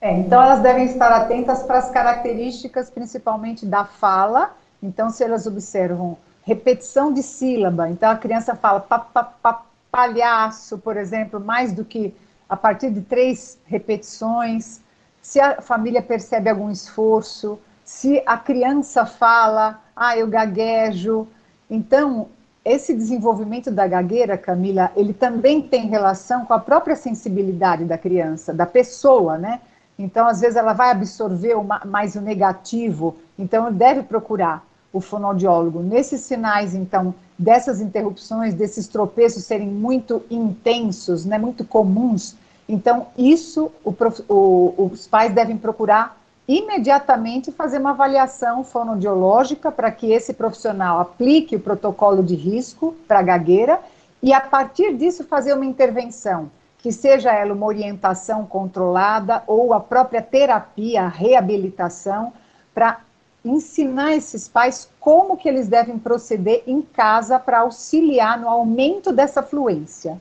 É, 0.00 0.12
então 0.12 0.40
elas 0.40 0.60
devem 0.60 0.84
estar 0.84 1.10
atentas 1.10 1.64
para 1.64 1.78
as 1.78 1.90
características, 1.90 2.90
principalmente 2.90 3.66
da 3.66 3.84
fala. 3.84 4.54
Então, 4.80 5.10
se 5.10 5.24
elas 5.24 5.44
observam 5.44 6.16
repetição 6.44 7.12
de 7.12 7.24
sílaba, 7.24 7.90
então 7.90 8.08
a 8.08 8.16
criança 8.16 8.54
fala 8.54 8.78
pa, 8.78 9.00
pa, 9.00 9.24
pa, 9.24 9.64
palhaço, 9.90 10.78
por 10.78 10.96
exemplo, 10.96 11.40
mais 11.40 11.72
do 11.72 11.84
que 11.84 12.14
a 12.48 12.56
partir 12.56 12.92
de 12.92 13.00
três 13.00 13.58
repetições. 13.66 14.80
Se 15.22 15.40
a 15.40 15.60
família 15.60 16.02
percebe 16.02 16.48
algum 16.48 16.70
esforço, 16.70 17.58
se 17.84 18.22
a 18.26 18.36
criança 18.36 19.06
fala, 19.06 19.82
ah, 19.96 20.16
eu 20.16 20.26
gaguejo. 20.26 21.26
Então, 21.70 22.28
esse 22.64 22.94
desenvolvimento 22.94 23.70
da 23.70 23.86
gagueira, 23.86 24.36
Camila, 24.36 24.92
ele 24.94 25.14
também 25.14 25.62
tem 25.62 25.86
relação 25.86 26.44
com 26.44 26.52
a 26.52 26.58
própria 26.58 26.94
sensibilidade 26.94 27.84
da 27.84 27.96
criança, 27.96 28.52
da 28.52 28.66
pessoa, 28.66 29.38
né? 29.38 29.60
Então, 29.98 30.26
às 30.26 30.40
vezes, 30.40 30.56
ela 30.56 30.74
vai 30.74 30.90
absorver 30.90 31.56
mais 31.86 32.14
o 32.14 32.20
negativo, 32.20 33.16
então 33.38 33.72
deve 33.72 34.02
procurar 34.02 34.64
o 34.92 35.00
fonoaudiólogo. 35.00 35.82
Nesses 35.82 36.20
sinais, 36.20 36.74
então, 36.74 37.14
dessas 37.38 37.80
interrupções, 37.80 38.54
desses 38.54 38.86
tropeços 38.86 39.44
serem 39.44 39.68
muito 39.68 40.22
intensos, 40.30 41.24
né, 41.24 41.38
muito 41.38 41.64
comuns, 41.64 42.36
então, 42.68 43.06
isso 43.16 43.72
o, 43.82 43.94
o, 44.28 44.90
os 44.92 45.06
pais 45.06 45.32
devem 45.32 45.56
procurar 45.56 46.18
imediatamente 46.46 47.50
fazer 47.50 47.78
uma 47.78 47.90
avaliação 47.90 48.62
fonoaudiológica 48.62 49.72
para 49.72 49.90
que 49.90 50.12
esse 50.12 50.34
profissional 50.34 51.00
aplique 51.00 51.56
o 51.56 51.60
protocolo 51.60 52.22
de 52.22 52.34
risco 52.34 52.94
para 53.06 53.22
gagueira 53.22 53.80
e, 54.22 54.32
a 54.32 54.40
partir 54.40 54.94
disso, 54.96 55.24
fazer 55.24 55.54
uma 55.54 55.64
intervenção, 55.64 56.50
que 56.78 56.92
seja 56.92 57.32
ela 57.32 57.54
uma 57.54 57.66
orientação 57.66 58.44
controlada 58.44 59.42
ou 59.46 59.72
a 59.72 59.80
própria 59.80 60.20
terapia, 60.20 61.02
a 61.02 61.08
reabilitação, 61.08 62.32
para 62.74 63.00
ensinar 63.44 64.14
esses 64.14 64.48
pais 64.48 64.90
como 65.00 65.36
que 65.36 65.48
eles 65.48 65.68
devem 65.68 65.98
proceder 65.98 66.62
em 66.66 66.82
casa 66.82 67.38
para 67.38 67.60
auxiliar 67.60 68.38
no 68.38 68.48
aumento 68.48 69.12
dessa 69.12 69.42
fluência. 69.42 70.20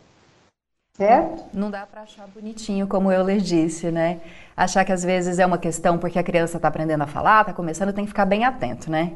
Certo? 0.97 1.43
Não 1.53 1.69
dá 1.69 1.85
para 1.85 2.01
achar 2.01 2.27
bonitinho, 2.27 2.87
como 2.87 3.11
eu 3.11 3.23
lhe 3.23 3.39
disse, 3.39 3.91
né? 3.91 4.19
Achar 4.55 4.83
que 4.83 4.91
às 4.91 5.03
vezes 5.03 5.37
é 5.37 5.45
uma 5.45 5.59
questão 5.59 5.99
porque 5.99 6.17
a 6.17 6.23
criança 6.23 6.57
está 6.57 6.69
aprendendo 6.69 7.03
a 7.03 7.07
falar, 7.07 7.41
está 7.41 7.53
começando, 7.53 7.93
tem 7.93 8.03
que 8.03 8.09
ficar 8.09 8.25
bem 8.25 8.43
atento, 8.43 8.89
né? 8.89 9.13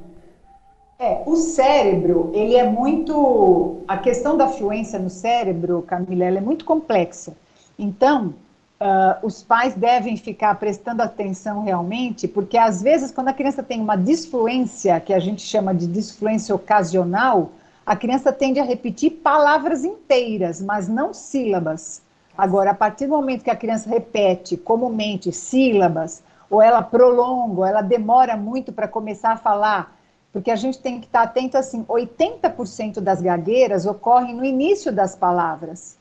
É, 0.99 1.23
o 1.25 1.35
cérebro, 1.35 2.29
ele 2.35 2.55
é 2.55 2.63
muito. 2.63 3.81
A 3.87 3.97
questão 3.97 4.37
da 4.37 4.47
fluência 4.47 4.99
no 4.99 5.09
cérebro, 5.09 5.81
Camila, 5.81 6.23
ela 6.23 6.37
é 6.37 6.41
muito 6.41 6.63
complexa. 6.63 7.33
Então, 7.79 8.35
uh, 8.79 9.25
os 9.25 9.41
pais 9.41 9.73
devem 9.73 10.15
ficar 10.15 10.53
prestando 10.59 11.01
atenção 11.01 11.63
realmente, 11.63 12.27
porque 12.27 12.55
às 12.59 12.83
vezes, 12.83 13.11
quando 13.11 13.29
a 13.29 13.33
criança 13.33 13.63
tem 13.63 13.81
uma 13.81 13.95
disfluência, 13.95 14.99
que 14.99 15.11
a 15.11 15.19
gente 15.19 15.41
chama 15.41 15.73
de 15.73 15.87
disfluência 15.87 16.53
ocasional, 16.53 17.49
a 17.85 17.95
criança 17.95 18.31
tende 18.31 18.59
a 18.59 18.63
repetir 18.63 19.11
palavras 19.23 19.83
inteiras, 19.83 20.61
mas 20.61 20.87
não 20.87 21.13
sílabas. 21.13 22.01
Agora, 22.37 22.71
a 22.71 22.75
partir 22.75 23.07
do 23.07 23.15
momento 23.15 23.43
que 23.43 23.49
a 23.49 23.55
criança 23.55 23.89
repete 23.89 24.55
comumente 24.55 25.31
sílabas, 25.31 26.23
ou 26.49 26.61
ela 26.61 26.81
prolonga, 26.81 27.61
ou 27.61 27.65
ela 27.65 27.81
demora 27.81 28.35
muito 28.37 28.71
para 28.71 28.87
começar 28.87 29.31
a 29.31 29.37
falar, 29.37 29.97
porque 30.31 30.51
a 30.51 30.55
gente 30.55 30.79
tem 30.79 30.99
que 30.99 31.07
estar 31.07 31.23
atento 31.23 31.57
assim, 31.57 31.83
80% 31.85 32.99
das 32.99 33.21
gagueiras 33.21 33.85
ocorrem 33.85 34.35
no 34.35 34.45
início 34.45 34.91
das 34.91 35.15
palavras, 35.15 35.97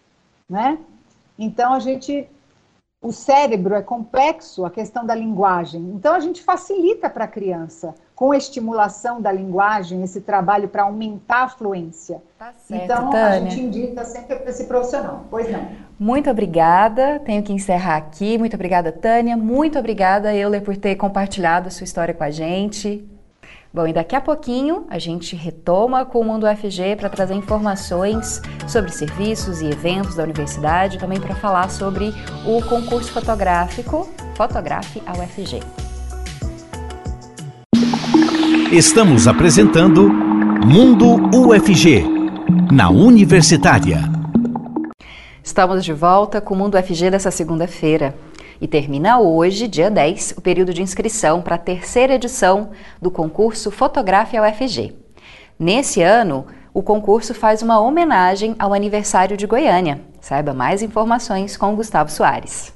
né? 0.48 0.78
Então 1.38 1.72
a 1.72 1.80
gente 1.80 2.28
o 3.02 3.12
cérebro 3.12 3.74
é 3.74 3.82
complexo, 3.82 4.64
a 4.64 4.70
questão 4.70 5.06
da 5.06 5.14
linguagem. 5.14 5.80
Então 5.94 6.14
a 6.14 6.20
gente 6.20 6.42
facilita 6.42 7.08
para 7.08 7.24
a 7.24 7.28
criança 7.28 7.94
com 8.20 8.32
a 8.32 8.36
estimulação 8.36 9.18
da 9.18 9.32
linguagem, 9.32 10.02
esse 10.02 10.20
trabalho 10.20 10.68
para 10.68 10.82
aumentar 10.82 11.44
a 11.44 11.48
fluência. 11.48 12.20
Tá 12.38 12.52
certo, 12.68 12.84
então, 12.84 13.08
Tânia. 13.10 13.30
a 13.30 13.40
gente 13.40 13.62
indica 13.62 14.04
sempre 14.04 14.36
para 14.36 14.50
esse 14.50 14.64
profissional. 14.64 15.24
Pois 15.30 15.50
não. 15.50 15.68
Muito 15.98 16.28
obrigada. 16.28 17.18
Tenho 17.20 17.42
que 17.42 17.50
encerrar 17.50 17.96
aqui. 17.96 18.36
Muito 18.36 18.52
obrigada, 18.52 18.92
Tânia. 18.92 19.38
Muito 19.38 19.78
obrigada, 19.78 20.34
Euler, 20.34 20.60
por 20.60 20.76
ter 20.76 20.96
compartilhado 20.96 21.68
a 21.68 21.70
sua 21.70 21.84
história 21.84 22.12
com 22.12 22.22
a 22.22 22.30
gente. 22.30 23.08
Bom, 23.72 23.86
e 23.86 23.92
daqui 23.94 24.14
a 24.14 24.20
pouquinho 24.20 24.84
a 24.90 24.98
gente 24.98 25.34
retoma 25.34 26.04
com 26.04 26.20
o 26.20 26.24
Mundo 26.24 26.44
UFG 26.44 26.96
para 26.96 27.08
trazer 27.08 27.32
informações 27.32 28.42
sobre 28.68 28.90
serviços 28.90 29.62
e 29.62 29.66
eventos 29.70 30.16
da 30.16 30.24
universidade, 30.24 30.98
também 30.98 31.18
para 31.18 31.34
falar 31.36 31.70
sobre 31.70 32.12
o 32.44 32.60
concurso 32.68 33.10
fotográfico 33.12 34.06
Fotografe 34.34 35.02
a 35.06 35.12
UFG. 35.12 35.79
Estamos 38.72 39.26
apresentando 39.26 40.08
Mundo 40.08 41.16
UFG, 41.34 42.04
na 42.72 42.88
Universitária. 42.88 43.98
Estamos 45.42 45.84
de 45.84 45.92
volta 45.92 46.40
com 46.40 46.54
o 46.54 46.56
Mundo 46.56 46.78
UFG 46.78 47.10
dessa 47.10 47.32
segunda-feira. 47.32 48.14
E 48.60 48.68
termina 48.68 49.18
hoje, 49.18 49.66
dia 49.66 49.90
10, 49.90 50.34
o 50.36 50.40
período 50.40 50.72
de 50.72 50.82
inscrição 50.82 51.42
para 51.42 51.56
a 51.56 51.58
terceira 51.58 52.14
edição 52.14 52.70
do 53.02 53.10
concurso 53.10 53.72
Fotografia 53.72 54.40
UFG. 54.40 54.94
Nesse 55.58 56.00
ano, 56.00 56.46
o 56.72 56.80
concurso 56.80 57.34
faz 57.34 57.62
uma 57.62 57.80
homenagem 57.80 58.54
ao 58.56 58.72
aniversário 58.72 59.36
de 59.36 59.48
Goiânia. 59.48 60.00
Saiba 60.20 60.54
mais 60.54 60.80
informações 60.80 61.56
com 61.56 61.74
Gustavo 61.74 62.08
Soares. 62.08 62.72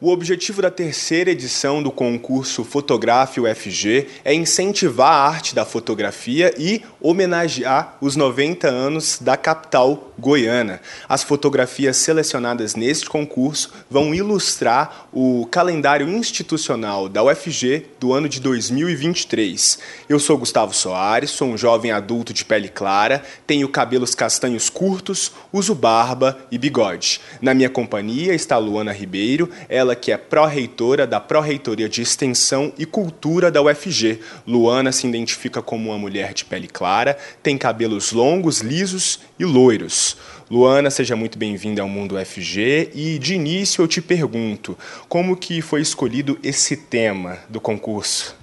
O 0.00 0.12
objetivo 0.12 0.62
da 0.62 0.70
terceira 0.70 1.32
edição 1.32 1.82
do 1.82 1.90
concurso 1.90 2.62
Fotografia 2.62 3.42
UFG 3.42 4.06
é 4.24 4.32
incentivar 4.32 5.10
a 5.10 5.26
arte 5.26 5.56
da 5.56 5.64
fotografia 5.64 6.54
e 6.56 6.82
homenagear 7.00 7.96
os 8.00 8.14
90 8.14 8.68
anos 8.68 9.18
da 9.20 9.36
capital 9.36 10.12
goiana. 10.16 10.80
As 11.08 11.24
fotografias 11.24 11.96
selecionadas 11.96 12.76
neste 12.76 13.08
concurso 13.08 13.72
vão 13.90 14.14
ilustrar 14.14 15.08
o 15.12 15.46
calendário 15.50 16.08
institucional 16.08 17.08
da 17.08 17.24
UFG 17.24 17.86
do 17.98 18.12
ano 18.12 18.28
de 18.28 18.40
2023. 18.40 19.80
Eu 20.08 20.20
sou 20.20 20.38
Gustavo 20.38 20.74
Soares, 20.74 21.30
sou 21.30 21.48
um 21.48 21.58
jovem 21.58 21.90
adulto 21.90 22.32
de 22.32 22.44
pele 22.44 22.68
clara, 22.68 23.22
tenho 23.46 23.68
cabelos 23.68 24.14
castanhos 24.14 24.70
curtos, 24.70 25.32
uso 25.52 25.74
barba 25.74 26.38
e 26.52 26.58
bigode. 26.58 27.20
Na 27.40 27.52
minha 27.52 27.68
companhia 27.68 28.32
está 28.32 28.58
Luana 28.58 28.92
Ribeiro, 28.92 29.50
ela 29.68 29.87
ela 29.88 29.96
que 29.96 30.12
é 30.12 30.18
pró-reitora 30.18 31.06
da 31.06 31.18
Pró-Reitoria 31.18 31.88
de 31.88 32.02
Extensão 32.02 32.72
e 32.78 32.84
Cultura 32.84 33.50
da 33.50 33.62
UFG. 33.62 34.20
Luana 34.46 34.92
se 34.92 35.06
identifica 35.06 35.62
como 35.62 35.88
uma 35.88 35.98
mulher 35.98 36.34
de 36.34 36.44
pele 36.44 36.68
clara, 36.68 37.16
tem 37.42 37.56
cabelos 37.56 38.12
longos, 38.12 38.60
lisos 38.60 39.20
e 39.38 39.46
loiros. 39.46 40.16
Luana, 40.50 40.90
seja 40.90 41.16
muito 41.16 41.38
bem-vinda 41.38 41.80
ao 41.80 41.88
Mundo 41.88 42.16
UFG 42.16 42.90
e 42.94 43.18
de 43.18 43.34
início 43.34 43.82
eu 43.82 43.88
te 43.88 44.02
pergunto, 44.02 44.76
como 45.08 45.36
que 45.36 45.62
foi 45.62 45.80
escolhido 45.80 46.38
esse 46.42 46.76
tema 46.76 47.38
do 47.48 47.60
concurso? 47.60 48.37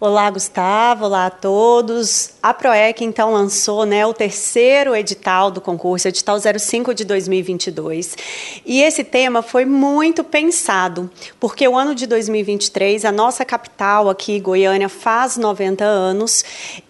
Olá, 0.00 0.30
Gustavo. 0.30 1.06
Olá 1.06 1.26
a 1.26 1.30
todos. 1.30 2.30
A 2.40 2.54
PROEC, 2.54 3.04
então, 3.04 3.32
lançou 3.32 3.84
né, 3.84 4.06
o 4.06 4.14
terceiro 4.14 4.94
edital 4.94 5.50
do 5.50 5.60
concurso, 5.60 6.06
edital 6.06 6.38
05 6.38 6.94
de 6.94 7.04
2022. 7.04 8.16
E 8.64 8.80
esse 8.80 9.02
tema 9.02 9.42
foi 9.42 9.64
muito 9.64 10.22
pensado, 10.22 11.10
porque 11.40 11.66
o 11.66 11.76
ano 11.76 11.96
de 11.96 12.06
2023, 12.06 13.04
a 13.04 13.10
nossa 13.10 13.44
capital 13.44 14.08
aqui, 14.08 14.38
Goiânia, 14.38 14.88
faz 14.88 15.36
90 15.36 15.84
anos. 15.84 16.44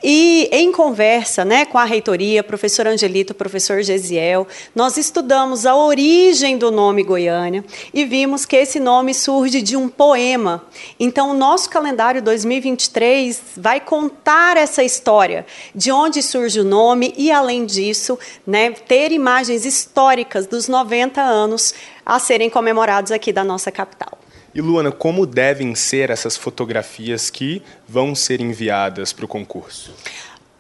E 0.05 0.47
em 0.53 0.71
conversa 0.71 1.47
né, 1.47 1.65
com 1.65 1.79
a 1.79 1.85
reitoria, 1.85 2.43
professor 2.43 2.87
Angelito, 2.87 3.33
professor 3.33 3.81
Gesiel, 3.81 4.47
nós 4.75 4.99
estudamos 4.99 5.65
a 5.65 5.75
origem 5.75 6.59
do 6.59 6.71
nome 6.71 7.03
Goiânia 7.03 7.65
e 7.95 8.05
vimos 8.05 8.45
que 8.45 8.57
esse 8.57 8.79
nome 8.79 9.15
surge 9.15 9.63
de 9.63 9.79
um 9.79 9.89
poema. 9.89 10.63
Então, 11.01 11.31
o 11.31 11.35
nosso 11.35 11.71
calendário 11.71 12.21
2023 12.21 12.98
2023 12.99 13.43
vai 13.57 13.81
contar 13.81 14.57
essa 14.57 14.83
história 14.83 15.47
de 15.75 15.91
onde 15.91 16.23
surge 16.23 16.61
o 16.61 16.65
nome 16.65 17.15
e, 17.17 17.31
além 17.31 17.65
disso, 17.65 18.19
né, 18.47 18.71
ter 18.71 19.13
imagens 19.13 19.65
históricas 19.65 20.47
dos 20.47 20.69
90 20.69 21.21
anos 21.21 21.75
a 22.05 22.19
serem 22.19 22.51
comemorados 22.51 23.13
aqui 23.13 23.33
da 23.33 23.45
nossa 23.45 23.71
capital. 23.71 24.19
E 24.55 24.61
Luana, 24.61 24.91
como 24.91 25.27
devem 25.27 25.75
ser 25.75 26.11
essas 26.11 26.37
fotografias 26.37 27.31
que 27.31 27.63
vão 27.87 28.15
ser 28.15 28.41
enviadas 28.41 29.13
para 29.13 29.25
o 29.25 29.29
concurso? 29.29 29.95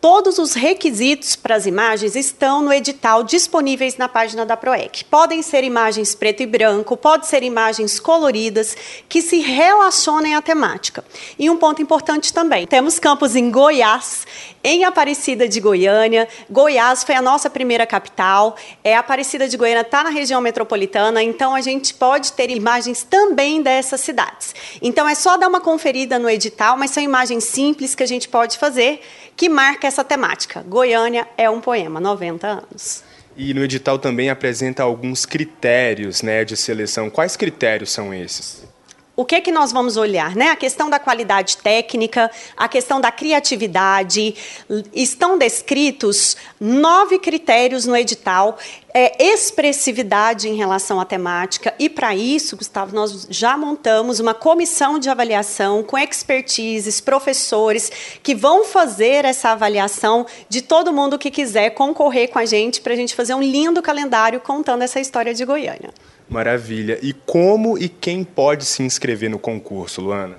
Todos 0.01 0.39
os 0.39 0.55
requisitos 0.55 1.35
para 1.35 1.57
as 1.57 1.67
imagens 1.67 2.15
estão 2.15 2.63
no 2.63 2.73
edital 2.73 3.25
disponíveis 3.25 3.97
na 3.97 4.09
página 4.09 4.47
da 4.47 4.57
PROEC. 4.57 5.05
Podem 5.05 5.43
ser 5.43 5.65
imagens 5.65 6.15
preto 6.15 6.41
e 6.41 6.47
branco, 6.47 6.97
pode 6.97 7.27
ser 7.27 7.43
imagens 7.43 7.99
coloridas 7.99 8.77
que 9.09 9.21
se 9.21 9.41
relacionem 9.41 10.37
à 10.37 10.41
temática. 10.41 11.05
E 11.37 11.51
um 11.51 11.57
ponto 11.57 11.83
importante 11.83 12.33
também: 12.33 12.65
temos 12.65 13.01
campos 13.01 13.35
em 13.35 13.51
Goiás, 13.51 14.25
em 14.63 14.85
Aparecida 14.85 15.49
de 15.49 15.59
Goiânia. 15.59 16.29
Goiás 16.49 17.03
foi 17.03 17.17
a 17.17 17.23
nossa 17.23 17.51
primeira 17.51 17.85
capital. 17.85 18.55
É 18.85 18.95
Aparecida 18.95 19.49
de 19.49 19.57
Goiânia 19.57 19.81
está 19.81 20.05
na 20.05 20.11
região 20.11 20.41
metropolitana, 20.41 21.25
então 21.25 21.57
a 21.57 21.61
gente 21.61 21.93
pode 21.93 22.35
ter 22.35 22.51
imagens 22.51 23.03
também 23.03 23.63
dessas 23.63 24.01
cidades. 24.01 24.55
Então 24.81 25.09
é 25.09 25.17
só 25.17 25.37
dar 25.37 25.49
uma 25.49 25.61
conferida 25.61 26.21
no 26.21 26.31
edital, 26.31 26.77
mas 26.77 26.93
são 26.93 27.03
imagens 27.03 27.43
simples 27.43 27.97
que 27.97 28.05
a 28.05 28.07
gente 28.07 28.29
pode 28.29 28.59
fazer 28.59 29.01
que 29.39 29.49
marca 29.49 29.86
essa 29.86 30.03
temática. 30.03 30.64
Goiânia 30.66 31.28
é 31.36 31.49
um 31.49 31.61
poema, 31.61 32.01
90 32.01 32.45
anos. 32.45 33.05
E 33.36 33.55
no 33.55 33.62
edital 33.62 33.97
também 33.97 34.30
apresenta 34.30 34.82
alguns 34.82 35.24
critérios 35.24 36.22
né, 36.22 36.45
de 36.45 36.57
seleção. 36.57 37.09
Quais 37.09 37.36
critérios 37.36 37.93
são 37.93 38.12
esses? 38.12 38.68
O 39.19 39.25
que 39.25 39.35
é 39.35 39.41
que 39.41 39.51
nós 39.51 39.73
vamos 39.73 39.97
olhar? 39.97 40.37
Né? 40.37 40.49
A 40.51 40.55
questão 40.55 40.89
da 40.89 41.01
qualidade 41.01 41.57
técnica, 41.57 42.31
a 42.57 42.69
questão 42.69 43.01
da 43.01 43.11
criatividade. 43.11 44.33
Estão 44.95 45.37
descritos 45.37 46.37
nove 46.61 47.19
critérios 47.19 47.85
no 47.85 47.97
edital. 47.97 48.57
É, 48.95 49.21
expressividade 49.23 50.49
em 50.49 50.55
relação 50.55 51.01
à 51.01 51.05
temática, 51.05 51.75
e 51.79 51.91
para 51.91 52.16
isso, 52.16 52.57
Gustavo, 52.57 52.95
nós 52.95 53.27
já 53.29 53.57
montamos 53.57 54.19
uma 54.19 54.33
comissão 54.33 54.99
de 54.99 55.11
avaliação 55.11 55.83
com 55.83 55.97
expertises, 55.99 57.01
professores, 57.01 57.93
que 58.23 58.35
vão 58.35 58.64
fazer 58.64 59.25
essa 59.25 59.51
avaliação 59.51 60.27
de 60.49 60.62
todo 60.62 60.93
mundo 60.93 61.19
que 61.19 61.31
quiser 61.31 61.71
concorrer 61.71 62.31
com 62.31 62.39
a 62.39 62.47
gente 62.47 62.81
para 62.81 62.95
a 62.95 62.97
gente 62.97 63.14
fazer 63.14 63.35
um 63.35 63.43
lindo 63.43 63.83
calendário 63.83 64.41
contando 64.41 64.83
essa 64.83 64.99
história 64.99 65.35
de 65.35 65.45
Goiânia. 65.45 65.93
Maravilha. 66.29 66.99
E 67.03 67.12
como 67.12 67.79
e 67.79 67.89
quem 67.89 68.22
pode 68.22 68.64
se 68.64 68.83
inscrever 68.83 69.31
no 69.31 69.39
concurso, 69.39 70.01
Luana? 70.01 70.37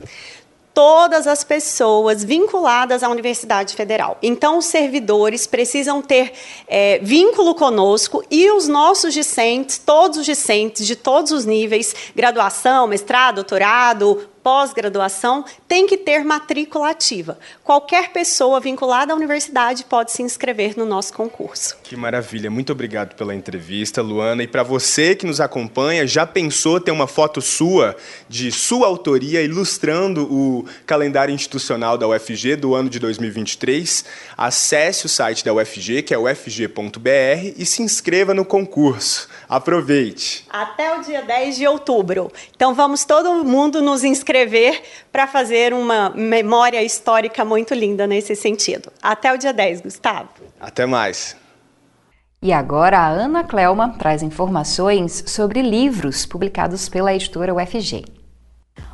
todas 0.79 1.27
as 1.27 1.43
pessoas 1.43 2.23
vinculadas 2.23 3.03
à 3.03 3.09
Universidade 3.09 3.75
Federal. 3.75 4.17
Então, 4.23 4.59
os 4.59 4.65
servidores 4.65 5.45
precisam 5.45 6.01
ter 6.01 6.31
é, 6.69 6.99
vínculo 6.99 7.53
conosco 7.53 8.23
e 8.31 8.49
os 8.51 8.65
nossos 8.69 9.13
discentes, 9.13 9.77
todos 9.77 10.19
os 10.19 10.25
discentes 10.25 10.87
de 10.87 10.95
todos 10.95 11.33
os 11.33 11.43
níveis, 11.43 11.93
graduação, 12.15 12.87
mestrado, 12.87 13.35
doutorado, 13.35 14.29
pós-graduação 14.43 15.43
tem 15.67 15.85
que 15.85 15.97
ter 15.97 16.23
matrícula 16.23 16.89
ativa. 16.89 17.37
Qualquer 17.63 18.11
pessoa 18.11 18.59
vinculada 18.59 19.13
à 19.13 19.15
universidade 19.15 19.83
pode 19.85 20.11
se 20.11 20.21
inscrever 20.21 20.77
no 20.77 20.85
nosso 20.85 21.13
concurso. 21.13 21.77
Que 21.83 21.95
maravilha. 21.95 22.49
Muito 22.49 22.71
obrigado 22.71 23.15
pela 23.15 23.35
entrevista, 23.35 24.01
Luana. 24.01 24.43
E 24.43 24.47
para 24.47 24.63
você 24.63 25.15
que 25.15 25.25
nos 25.25 25.41
acompanha, 25.41 26.07
já 26.07 26.25
pensou 26.25 26.79
ter 26.79 26.91
uma 26.91 27.07
foto 27.07 27.41
sua, 27.41 27.95
de 28.27 28.51
sua 28.51 28.87
autoria, 28.87 29.41
ilustrando 29.41 30.23
o 30.23 30.65
calendário 30.85 31.33
institucional 31.33 31.97
da 31.97 32.07
UFG 32.07 32.55
do 32.55 32.73
ano 32.73 32.89
de 32.89 32.99
2023? 32.99 34.05
Acesse 34.37 35.05
o 35.05 35.09
site 35.09 35.43
da 35.43 35.53
UFG, 35.53 36.01
que 36.03 36.13
é 36.13 36.17
ufg.br, 36.17 37.53
e 37.57 37.65
se 37.65 37.81
inscreva 37.81 38.33
no 38.33 38.45
concurso. 38.45 39.27
Aproveite. 39.47 40.45
Até 40.49 40.95
o 40.97 41.01
dia 41.01 41.21
10 41.21 41.57
de 41.57 41.67
outubro. 41.67 42.31
Então 42.55 42.73
vamos 42.73 43.03
todo 43.03 43.43
mundo 43.43 43.81
nos 43.81 44.03
inscrever 44.03 44.28
para 45.11 45.27
fazer 45.27 45.73
uma 45.73 46.09
memória 46.11 46.83
histórica 46.83 47.43
muito 47.43 47.73
linda 47.73 48.05
nesse 48.05 48.35
sentido. 48.35 48.91
Até 49.01 49.33
o 49.33 49.37
dia 49.37 49.51
10, 49.51 49.81
Gustavo. 49.81 50.29
Até 50.59 50.85
mais. 50.85 51.35
E 52.41 52.53
agora 52.53 52.99
a 52.99 53.07
Ana 53.07 53.43
Clelma 53.43 53.95
traz 53.97 54.23
informações 54.23 55.23
sobre 55.27 55.61
livros 55.61 56.25
publicados 56.25 56.87
pela 56.87 57.13
editora 57.13 57.53
UFG. 57.53 58.18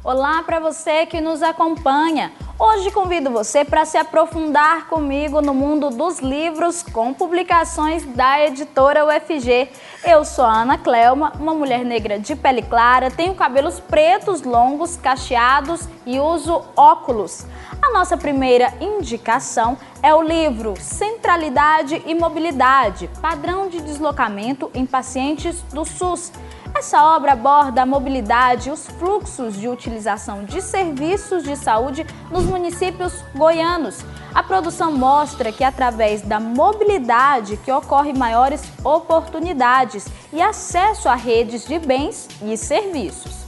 Olá 0.03 0.43
para 0.43 0.59
você 0.59 1.05
que 1.05 1.19
nos 1.19 1.41
acompanha. 1.41 2.31
Hoje 2.57 2.91
convido 2.91 3.31
você 3.31 3.65
para 3.65 3.83
se 3.85 3.97
aprofundar 3.97 4.87
comigo 4.87 5.41
no 5.41 5.53
mundo 5.53 5.89
dos 5.89 6.19
livros 6.19 6.83
com 6.83 7.13
publicações 7.13 8.05
da 8.05 8.45
editora 8.45 9.05
UFG. 9.05 9.67
Eu 10.05 10.23
sou 10.23 10.45
a 10.45 10.61
Ana 10.61 10.77
Clelma, 10.77 11.33
uma 11.39 11.53
mulher 11.53 11.83
negra 11.83 12.19
de 12.19 12.35
pele 12.35 12.61
clara, 12.61 13.11
tenho 13.11 13.33
cabelos 13.35 13.79
pretos 13.79 14.43
longos, 14.43 14.95
cacheados 14.95 15.89
e 16.05 16.19
uso 16.19 16.61
óculos. 16.77 17.45
A 17.81 17.91
nossa 17.91 18.15
primeira 18.15 18.73
indicação 18.79 19.77
é 20.01 20.13
o 20.13 20.21
livro 20.21 20.75
Centralidade 20.79 22.01
e 22.05 22.15
Mobilidade 22.15 23.09
Padrão 23.21 23.67
de 23.67 23.81
Deslocamento 23.81 24.71
em 24.73 24.85
Pacientes 24.85 25.61
do 25.73 25.83
SUS 25.83 26.31
essa 26.77 27.01
obra 27.15 27.31
aborda 27.31 27.81
a 27.81 27.85
mobilidade 27.85 28.67
e 28.67 28.71
os 28.71 28.85
fluxos 28.85 29.55
de 29.55 29.67
utilização 29.69 30.43
de 30.43 30.61
serviços 30.61 31.43
de 31.43 31.55
saúde 31.55 32.05
nos 32.29 32.43
municípios 32.43 33.23
goianos. 33.33 34.03
A 34.33 34.43
produção 34.43 34.91
mostra 34.91 35.53
que 35.53 35.63
através 35.63 36.21
da 36.21 36.39
mobilidade 36.39 37.57
que 37.57 37.71
ocorre 37.71 38.11
maiores 38.11 38.61
oportunidades 38.83 40.05
e 40.33 40.41
acesso 40.41 41.07
a 41.07 41.15
redes 41.15 41.65
de 41.65 41.79
bens 41.79 42.27
e 42.41 42.57
serviços. 42.57 43.44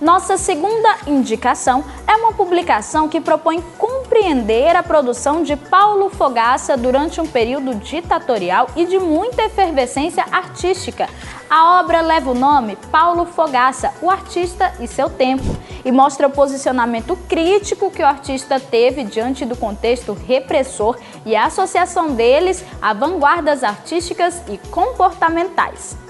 Nossa 0.00 0.38
segunda 0.38 0.96
indicação 1.06 1.84
é 2.06 2.16
uma 2.16 2.32
publicação 2.32 3.06
que 3.06 3.20
propõe 3.20 3.62
compreender 3.76 4.74
a 4.74 4.82
produção 4.82 5.42
de 5.42 5.54
Paulo 5.56 6.08
Fogaça 6.08 6.76
durante 6.76 7.20
um 7.20 7.26
período 7.26 7.74
ditatorial 7.74 8.68
e 8.74 8.86
de 8.86 8.98
muita 8.98 9.42
efervescência 9.42 10.24
artística. 10.32 11.06
A 11.50 11.80
obra 11.80 12.00
leva 12.00 12.30
o 12.30 12.34
nome 12.34 12.76
Paulo 12.90 13.26
Fogaça, 13.26 13.92
o 14.00 14.08
artista 14.08 14.72
e 14.80 14.86
seu 14.86 15.10
tempo, 15.10 15.44
e 15.84 15.92
mostra 15.92 16.26
o 16.26 16.30
posicionamento 16.30 17.16
crítico 17.28 17.90
que 17.90 18.02
o 18.02 18.06
artista 18.06 18.58
teve 18.58 19.04
diante 19.04 19.44
do 19.44 19.56
contexto 19.56 20.12
repressor 20.12 20.96
e 21.26 21.36
a 21.36 21.46
associação 21.46 22.14
deles 22.14 22.64
a 22.80 22.92
vanguardas 22.92 23.62
artísticas 23.62 24.42
e 24.48 24.56
comportamentais. 24.70 26.09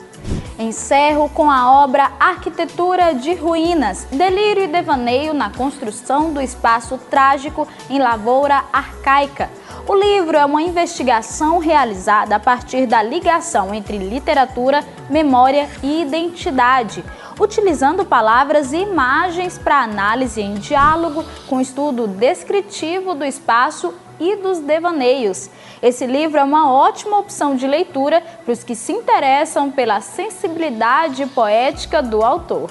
Encerro 0.61 1.31
com 1.31 1.51
a 1.51 1.83
obra 1.83 2.13
Arquitetura 2.21 3.15
de 3.15 3.33
Ruínas, 3.33 4.07
Delírio 4.13 4.65
e 4.65 4.67
Devaneio 4.67 5.33
na 5.33 5.49
construção 5.49 6.35
do 6.35 6.41
espaço 6.43 6.99
trágico 6.99 7.67
em 7.89 7.99
lavoura 7.99 8.63
arcaica. 8.71 9.49
O 9.89 9.95
livro 9.95 10.37
é 10.37 10.45
uma 10.45 10.61
investigação 10.61 11.57
realizada 11.57 12.37
a 12.37 12.39
partir 12.39 12.85
da 12.85 13.03
ligação 13.03 13.75
entre 13.75 13.97
literatura, 13.97 14.85
memória 15.09 15.67
e 15.83 16.03
identidade, 16.03 17.03
utilizando 17.41 18.05
palavras 18.05 18.75
e 18.75 18.83
imagens 18.83 19.57
para 19.57 19.83
análise 19.83 20.43
em 20.43 20.57
diálogo 20.57 21.25
com 21.49 21.59
estudo 21.59 22.07
descritivo 22.07 23.15
do 23.15 23.25
espaço 23.25 23.95
e 24.21 24.37
dos 24.37 24.61
devaneios. 24.61 25.51
Esse 25.83 26.07
livro 26.07 26.39
é 26.39 26.45
uma 26.45 26.71
ótima 26.71 27.19
opção 27.19 27.57
de 27.57 27.67
leitura 27.67 28.23
para 28.45 28.53
os 28.53 28.63
que 28.63 28.77
se 28.77 28.93
interessam 28.93 29.71
pela 29.71 30.01
sensibilidade 30.01 31.27
poética 31.27 32.03
do 32.03 32.23
autor. 32.23 32.71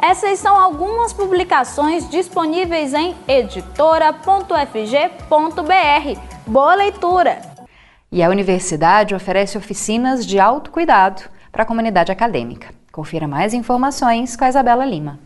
Essas 0.00 0.38
são 0.38 0.58
algumas 0.58 1.12
publicações 1.12 2.08
disponíveis 2.10 2.92
em 2.92 3.14
editora.fg.br. 3.28 6.20
Boa 6.46 6.74
leitura! 6.74 7.40
E 8.12 8.22
a 8.22 8.28
universidade 8.28 9.14
oferece 9.14 9.58
oficinas 9.58 10.26
de 10.26 10.38
autocuidado 10.38 11.22
para 11.50 11.62
a 11.62 11.66
comunidade 11.66 12.12
acadêmica. 12.12 12.68
Confira 12.92 13.26
mais 13.26 13.54
informações 13.54 14.36
com 14.36 14.44
a 14.44 14.48
Isabela 14.48 14.84
Lima. 14.84 15.18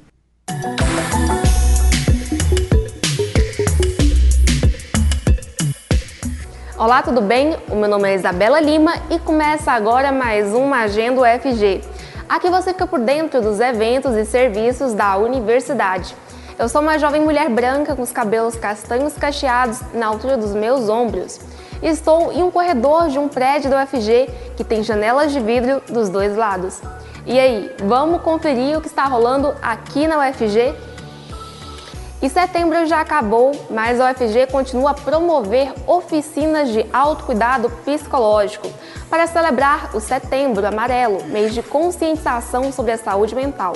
Olá, 6.78 7.02
tudo 7.02 7.20
bem? 7.20 7.56
O 7.68 7.74
meu 7.74 7.88
nome 7.88 8.08
é 8.08 8.14
Isabela 8.14 8.60
Lima 8.60 8.92
e 9.10 9.18
começa 9.18 9.72
agora 9.72 10.12
mais 10.12 10.54
uma 10.54 10.82
Agenda 10.82 11.22
UFG. 11.22 11.82
Aqui 12.28 12.48
você 12.48 12.72
fica 12.72 12.86
por 12.86 13.00
dentro 13.00 13.42
dos 13.42 13.58
eventos 13.58 14.14
e 14.14 14.24
serviços 14.24 14.94
da 14.94 15.16
universidade. 15.16 16.14
Eu 16.56 16.68
sou 16.68 16.80
uma 16.80 16.96
jovem 16.96 17.20
mulher 17.20 17.48
branca 17.48 17.96
com 17.96 18.02
os 18.02 18.12
cabelos 18.12 18.54
castanhos 18.54 19.14
cacheados 19.14 19.80
na 19.92 20.06
altura 20.06 20.36
dos 20.36 20.54
meus 20.54 20.88
ombros. 20.88 21.40
Estou 21.82 22.32
em 22.32 22.44
um 22.44 22.50
corredor 22.52 23.08
de 23.08 23.18
um 23.18 23.26
prédio 23.26 23.68
da 23.68 23.82
UFG 23.82 24.30
que 24.56 24.62
tem 24.62 24.84
janelas 24.84 25.32
de 25.32 25.40
vidro 25.40 25.82
dos 25.88 26.08
dois 26.08 26.36
lados. 26.36 26.80
E 27.26 27.40
aí, 27.40 27.74
vamos 27.86 28.22
conferir 28.22 28.78
o 28.78 28.80
que 28.80 28.86
está 28.86 29.02
rolando 29.02 29.52
aqui 29.60 30.06
na 30.06 30.20
UFG? 30.20 30.76
E 32.20 32.28
setembro 32.28 32.84
já 32.86 33.00
acabou, 33.00 33.52
mas 33.70 34.00
a 34.00 34.10
UFG 34.10 34.48
continua 34.50 34.90
a 34.90 34.94
promover 34.94 35.72
oficinas 35.86 36.68
de 36.70 36.84
autocuidado 36.92 37.70
psicológico 37.84 38.68
para 39.08 39.28
celebrar 39.28 39.94
o 39.94 40.00
Setembro 40.00 40.66
Amarelo, 40.66 41.24
mês 41.26 41.54
de 41.54 41.62
conscientização 41.62 42.72
sobre 42.72 42.90
a 42.90 42.98
saúde 42.98 43.36
mental. 43.36 43.72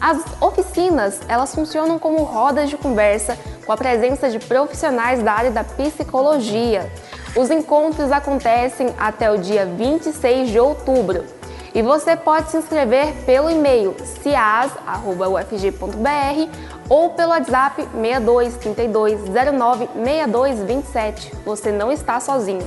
As 0.00 0.22
oficinas, 0.40 1.20
elas 1.26 1.52
funcionam 1.52 1.98
como 1.98 2.22
rodas 2.22 2.70
de 2.70 2.76
conversa 2.76 3.36
com 3.66 3.72
a 3.72 3.76
presença 3.76 4.30
de 4.30 4.38
profissionais 4.38 5.20
da 5.20 5.32
área 5.32 5.50
da 5.50 5.64
psicologia. 5.64 6.92
Os 7.34 7.50
encontros 7.50 8.12
acontecem 8.12 8.94
até 8.96 9.32
o 9.32 9.38
dia 9.38 9.66
26 9.66 10.50
de 10.50 10.60
outubro. 10.60 11.24
E 11.74 11.82
você 11.82 12.16
pode 12.16 12.50
se 12.50 12.56
inscrever 12.56 13.12
pelo 13.26 13.50
e-mail 13.50 13.96
cias.ufg.br 14.22 14.78
ou 16.88 17.10
pelo 17.10 17.30
WhatsApp 17.30 17.88
62 17.92 18.56
32 18.58 19.20
09 19.52 19.88
62 19.92 20.60
27. 20.60 21.32
Você 21.44 21.72
não 21.72 21.90
está 21.90 22.20
sozinho. 22.20 22.64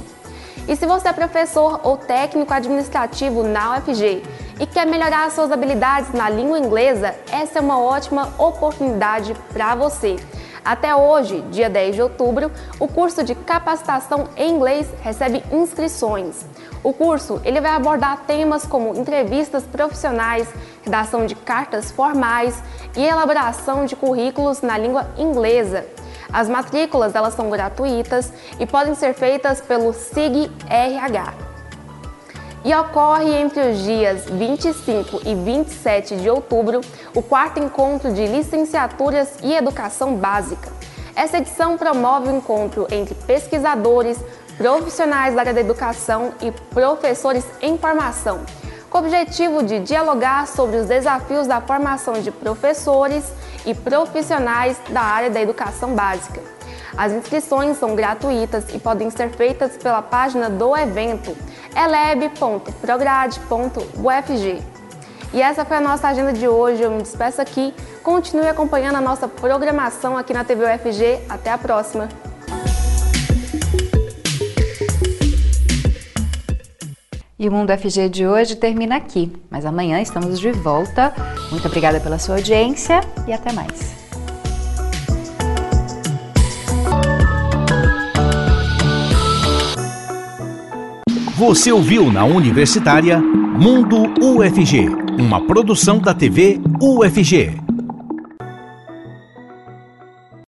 E 0.67 0.75
se 0.75 0.85
você 0.85 1.07
é 1.07 1.13
professor 1.13 1.79
ou 1.83 1.95
técnico 1.95 2.53
administrativo 2.53 3.43
na 3.43 3.77
UFG 3.77 4.23
e 4.59 4.65
quer 4.65 4.85
melhorar 4.85 5.31
suas 5.31 5.53
habilidades 5.53 6.11
na 6.11 6.29
língua 6.29 6.59
inglesa, 6.59 7.15
essa 7.31 7.59
é 7.59 7.61
uma 7.61 7.79
ótima 7.79 8.33
oportunidade 8.37 9.33
para 9.53 9.73
você. 9.75 10.17
Até 10.65 10.93
hoje, 10.93 11.39
dia 11.49 11.69
10 11.69 11.95
de 11.95 12.01
outubro, 12.01 12.51
o 12.77 12.89
curso 12.89 13.23
de 13.23 13.33
capacitação 13.33 14.27
em 14.35 14.51
inglês 14.51 14.85
recebe 15.01 15.41
inscrições. 15.49 16.45
O 16.87 16.93
curso 16.93 17.41
ele 17.43 17.59
vai 17.59 17.71
abordar 17.71 18.23
temas 18.25 18.65
como 18.65 18.95
entrevistas 18.97 19.63
profissionais, 19.65 20.47
redação 20.85 21.25
de 21.25 21.35
cartas 21.35 21.91
formais 21.91 22.63
e 22.95 23.03
elaboração 23.03 23.83
de 23.83 23.93
currículos 23.93 24.61
na 24.61 24.77
língua 24.77 25.05
inglesa. 25.17 25.85
As 26.31 26.47
matrículas 26.47 27.13
elas 27.13 27.33
são 27.33 27.49
gratuitas 27.49 28.31
e 28.57 28.65
podem 28.65 28.95
ser 28.95 29.13
feitas 29.13 29.59
pelo 29.59 29.91
SIG 29.91 30.49
RH 30.69 31.33
e 32.63 32.73
ocorre 32.73 33.35
entre 33.35 33.69
os 33.69 33.83
dias 33.83 34.23
25 34.23 35.23
e 35.25 35.35
27 35.35 36.15
de 36.15 36.29
outubro 36.29 36.79
o 37.13 37.21
quarto 37.21 37.59
encontro 37.59 38.13
de 38.13 38.25
licenciaturas 38.25 39.39
e 39.43 39.53
educação 39.53 40.15
básica. 40.15 40.71
Essa 41.17 41.39
edição 41.39 41.77
promove 41.77 42.29
o 42.29 42.35
encontro 42.37 42.87
entre 42.91 43.13
pesquisadores, 43.13 44.19
profissionais 44.57 45.35
da 45.35 45.41
área 45.41 45.53
da 45.53 45.61
educação 45.61 46.33
e 46.41 46.51
professores 46.51 47.45
em 47.61 47.77
formação, 47.77 48.41
com 48.89 48.97
o 48.97 49.01
objetivo 49.01 49.63
de 49.63 49.79
dialogar 49.79 50.47
sobre 50.47 50.77
os 50.77 50.87
desafios 50.87 51.47
da 51.47 51.61
formação 51.61 52.15
de 52.15 52.31
professores 52.31 53.31
e 53.65 53.73
profissionais 53.73 54.77
da 54.89 55.01
área 55.01 55.29
da 55.29 55.41
educação 55.41 55.93
básica. 55.93 56.41
As 56.97 57.11
inscrições 57.11 57.77
são 57.77 57.95
gratuitas 57.95 58.73
e 58.73 58.79
podem 58.79 59.11
ser 59.11 59.29
feitas 59.29 59.77
pela 59.77 60.01
página 60.01 60.49
do 60.49 60.75
evento 60.75 61.37
eleb.prograde.ufg. 61.75 64.63
E 65.33 65.41
essa 65.41 65.65
foi 65.65 65.77
a 65.77 65.81
nossa 65.81 66.07
agenda 66.07 66.33
de 66.33 66.47
hoje. 66.47 66.81
Eu 66.81 66.89
me 66.89 67.03
despeço 67.03 67.39
aqui. 67.41 67.75
Continue 68.01 68.47
acompanhando 68.47 68.95
a 68.95 69.01
nossa 69.01 69.27
programação 69.27 70.17
aqui 70.17 70.33
na 70.33 70.43
TV 70.43 70.63
UFG. 70.63 71.19
Até 71.29 71.51
a 71.51 71.57
próxima! 71.57 72.26
E 77.39 77.47
o 77.47 77.51
Mundo 77.51 77.71
FG 77.71 78.09
de 78.09 78.25
hoje 78.25 78.55
termina 78.55 78.95
aqui, 78.95 79.31
mas 79.47 79.63
amanhã 79.63 80.01
estamos 80.01 80.39
de 80.39 80.51
volta. 80.51 81.13
Muito 81.51 81.67
obrigada 81.67 81.99
pela 81.99 82.17
sua 82.17 82.37
audiência 82.37 82.99
e 83.27 83.31
até 83.31 83.53
mais. 83.53 83.95
Você 91.35 91.71
ouviu 91.71 92.11
na 92.11 92.25
Universitária 92.25 93.19
Mundo 93.19 94.05
UFG, 94.19 94.87
uma 95.19 95.45
produção 95.45 95.99
da 95.99 96.15
TV 96.15 96.59
UFG. 96.81 97.66